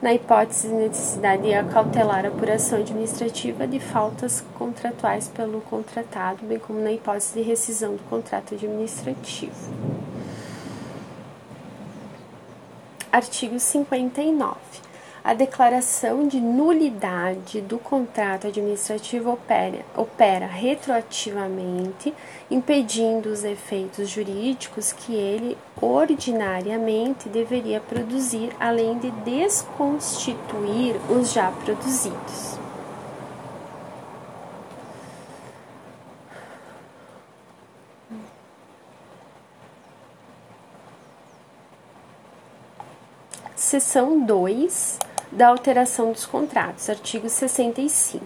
na 0.02 0.14
hipótese 0.14 0.68
de 0.68 0.74
necessidade 0.74 1.44
de 1.44 1.54
acautelar 1.54 2.26
a 2.26 2.28
apuração 2.28 2.80
administrativa 2.80 3.66
de 3.66 3.80
faltas 3.80 4.44
contratuais 4.58 5.30
pelo 5.30 5.62
contratado, 5.62 6.46
bem 6.46 6.60
como 6.60 6.82
na 6.82 6.92
hipótese 6.92 7.36
de 7.36 7.42
rescisão 7.42 7.96
do 7.96 8.04
contrato 8.10 8.54
administrativo. 8.54 9.99
Artigo 13.12 13.60
59. 13.60 14.56
A 15.24 15.34
declaração 15.34 16.28
de 16.28 16.40
nulidade 16.40 17.60
do 17.60 17.80
contrato 17.80 18.46
administrativo 18.46 19.32
opera, 19.32 19.84
opera 19.98 20.46
retroativamente, 20.46 22.14
impedindo 22.52 23.30
os 23.30 23.44
efeitos 23.44 24.10
jurídicos 24.10 24.94
que 24.94 25.16
ele 25.16 25.58
ordinariamente 25.82 27.28
deveria 27.28 27.80
produzir, 27.80 28.52
além 28.60 29.00
de 29.00 29.10
desconstituir 29.10 30.96
os 31.10 31.34
já 31.34 31.52
produzidos. 31.52 32.59
Seção 43.70 44.26
2 44.26 44.98
da 45.32 45.50
alteração 45.50 46.12
dos 46.12 46.26
contratos, 46.26 46.90
artigo 46.90 47.30
65. 47.30 48.26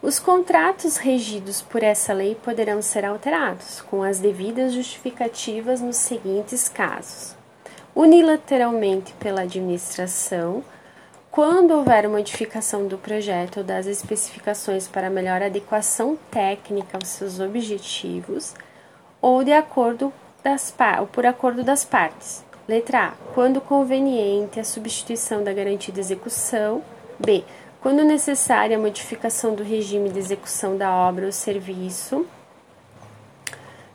Os 0.00 0.18
contratos 0.18 0.96
regidos 0.96 1.60
por 1.60 1.82
essa 1.82 2.14
lei 2.14 2.34
poderão 2.34 2.80
ser 2.80 3.04
alterados, 3.04 3.82
com 3.82 4.02
as 4.02 4.20
devidas 4.20 4.72
justificativas 4.72 5.82
nos 5.82 5.96
seguintes 5.96 6.66
casos: 6.66 7.36
unilateralmente 7.94 9.12
pela 9.20 9.42
administração, 9.42 10.64
quando 11.30 11.72
houver 11.72 12.08
modificação 12.08 12.86
do 12.86 12.96
projeto 12.96 13.58
ou 13.58 13.64
das 13.64 13.84
especificações 13.84 14.88
para 14.88 15.10
melhor 15.10 15.42
adequação 15.42 16.18
técnica 16.30 16.96
aos 16.96 17.08
seus 17.08 17.38
objetivos, 17.38 18.54
ou 19.20 19.44
de 19.44 19.52
acordo 19.52 20.10
das, 20.42 20.74
ou 20.98 21.06
por 21.06 21.26
acordo 21.26 21.62
das 21.62 21.84
partes, 21.84 22.48
Letra 22.70 23.06
A. 23.08 23.10
Quando 23.34 23.60
conveniente 23.60 24.60
a 24.60 24.64
substituição 24.64 25.42
da 25.42 25.52
garantia 25.52 25.92
de 25.92 25.98
execução. 25.98 26.84
B. 27.18 27.42
Quando 27.80 28.04
necessária 28.04 28.76
a 28.76 28.80
modificação 28.80 29.56
do 29.56 29.64
regime 29.64 30.08
de 30.08 30.20
execução 30.20 30.76
da 30.76 30.94
obra 30.94 31.26
ou 31.26 31.32
serviço. 31.32 32.24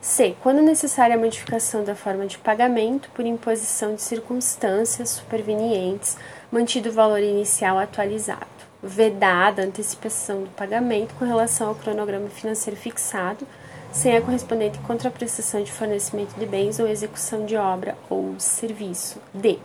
C. 0.01 0.35
Quando 0.43 0.61
necessária 0.61 1.15
a 1.15 1.17
modificação 1.17 1.85
da 1.85 1.95
forma 1.95 2.25
de 2.25 2.37
pagamento 2.37 3.09
por 3.11 3.25
imposição 3.25 3.95
de 3.95 4.01
circunstâncias 4.01 5.07
supervenientes, 5.07 6.17
mantido 6.51 6.89
o 6.89 6.91
valor 6.91 7.21
inicial 7.21 7.79
atualizado. 7.79 8.45
Vedada 8.83 9.61
a 9.61 9.65
antecipação 9.65 10.43
do 10.43 10.49
pagamento 10.49 11.15
com 11.15 11.23
relação 11.23 11.69
ao 11.69 11.75
cronograma 11.75 12.27
financeiro 12.27 12.77
fixado, 12.77 13.47
sem 13.95 14.17
a 14.17 14.21
correspondente 14.21 14.77
contraprestação 14.79 15.63
de 15.63 15.71
fornecimento 15.71 16.37
de 16.37 16.45
bens 16.45 16.79
ou 16.79 16.87
execução 16.87 17.45
de 17.45 17.55
obra 17.55 17.97
ou 18.09 18.35
serviço. 18.37 19.21
D. 19.33 19.57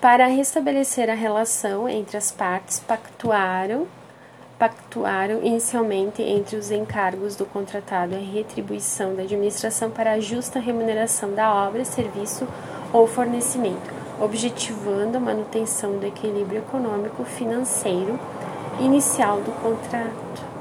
Para 0.00 0.26
restabelecer 0.26 1.10
a 1.10 1.14
relação 1.14 1.88
entre 1.88 2.16
as 2.16 2.30
partes, 2.30 2.78
pactuaram 2.78 3.88
pactuaram 4.56 5.40
inicialmente 5.42 6.22
entre 6.22 6.54
os 6.54 6.70
encargos 6.70 7.34
do 7.34 7.44
contratado 7.44 8.14
a 8.14 8.18
retribuição 8.18 9.16
da 9.16 9.22
administração 9.22 9.90
para 9.90 10.12
a 10.12 10.20
justa 10.20 10.60
remuneração 10.60 11.34
da 11.34 11.52
obra, 11.52 11.84
serviço 11.84 12.46
ou 12.92 13.08
fornecimento, 13.08 13.92
objetivando 14.20 15.16
a 15.16 15.20
manutenção 15.20 15.98
do 15.98 16.06
equilíbrio 16.06 16.60
econômico 16.60 17.24
financeiro 17.24 18.16
inicial 18.78 19.40
do 19.40 19.50
contrato. 19.60 20.51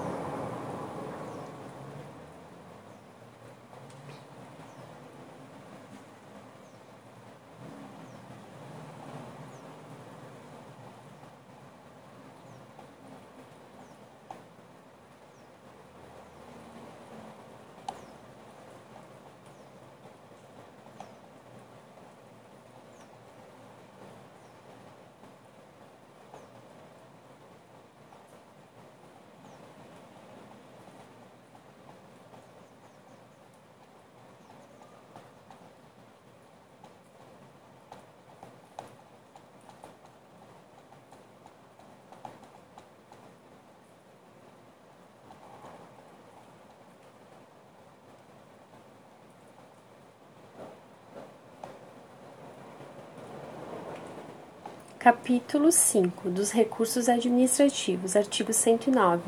Capítulo 55.02 55.72
5 55.72 56.30
dos 56.30 56.52
recursos 56.52 57.10
administrativos, 57.10 58.16
artigo 58.16 58.54
109. 58.54 59.24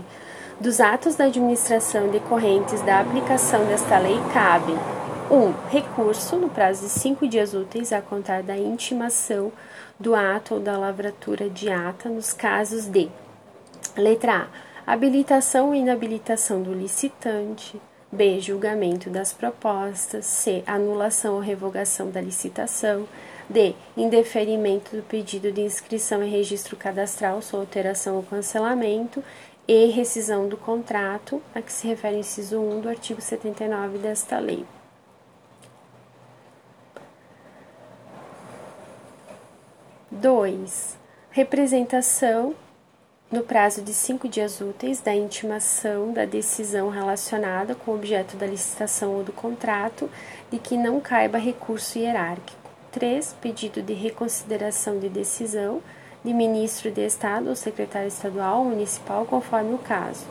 Dos 0.61 0.79
atos 0.79 1.15
da 1.15 1.25
administração 1.25 2.11
decorrentes 2.11 2.79
da 2.83 2.99
aplicação 2.99 3.65
desta 3.65 3.97
lei 3.97 4.19
cabem 4.31 4.75
1. 5.31 5.35
Um, 5.35 5.51
recurso, 5.71 6.35
no 6.35 6.47
prazo 6.47 6.83
de 6.83 6.89
cinco 6.89 7.27
dias 7.27 7.55
úteis 7.55 7.91
a 7.91 8.03
contar 8.03 8.43
da 8.43 8.55
intimação 8.55 9.51
do 9.99 10.13
ato 10.13 10.53
ou 10.53 10.59
da 10.59 10.77
lavratura 10.77 11.49
de 11.49 11.71
ata, 11.71 12.07
nos 12.07 12.33
casos 12.33 12.85
de: 12.85 13.09
letra 13.97 14.47
A. 14.85 14.93
Habilitação 14.93 15.69
ou 15.69 15.75
inabilitação 15.75 16.61
do 16.61 16.71
licitante. 16.71 17.81
B. 18.11 18.39
Julgamento 18.39 19.09
das 19.09 19.33
propostas. 19.33 20.27
C. 20.27 20.63
Anulação 20.67 21.33
ou 21.33 21.39
revogação 21.39 22.11
da 22.11 22.21
licitação. 22.21 23.07
D. 23.49 23.75
Indeferimento 23.95 24.95
do 24.95 25.03
pedido 25.03 25.51
de 25.51 25.61
inscrição 25.61 26.23
em 26.23 26.29
registro 26.29 26.75
cadastral, 26.75 27.41
sua 27.41 27.59
alteração 27.59 28.15
ou 28.15 28.23
cancelamento. 28.23 29.23
E. 29.67 29.87
Rescisão 29.87 30.47
do 30.47 30.57
contrato, 30.57 31.41
a 31.55 31.61
que 31.61 31.71
se 31.71 31.87
refere 31.87 32.17
o 32.17 32.19
inciso 32.19 32.59
1 32.59 32.81
do 32.81 32.89
artigo 32.89 33.21
79 33.21 33.97
desta 33.97 34.39
lei. 34.39 34.65
Dois, 40.11 40.97
representação 41.31 42.55
no 43.31 43.41
prazo 43.41 43.81
de 43.81 43.93
cinco 43.93 44.29
dias 44.29 44.61
úteis 44.61 45.01
da 45.01 45.15
intimação 45.15 46.13
da 46.13 46.23
decisão 46.23 46.89
relacionada 46.89 47.73
com 47.73 47.91
o 47.91 47.95
objeto 47.95 48.37
da 48.37 48.45
licitação 48.45 49.15
ou 49.15 49.23
do 49.23 49.33
contrato 49.33 50.07
de 50.51 50.59
que 50.59 50.77
não 50.77 51.01
caiba 51.01 51.39
recurso 51.39 51.97
hierárquico. 51.97 52.62
3. 52.93 53.35
Pedido 53.41 53.81
de 53.81 53.93
reconsideração 53.93 54.99
de 54.99 55.09
decisão 55.09 55.81
de 56.23 56.31
ministro 56.31 56.91
de 56.91 57.01
Estado 57.05 57.49
ou 57.49 57.55
secretário 57.55 58.07
estadual 58.07 58.59
ou 58.59 58.65
municipal, 58.65 59.25
conforme 59.25 59.73
o 59.73 59.79
caso. 59.79 60.23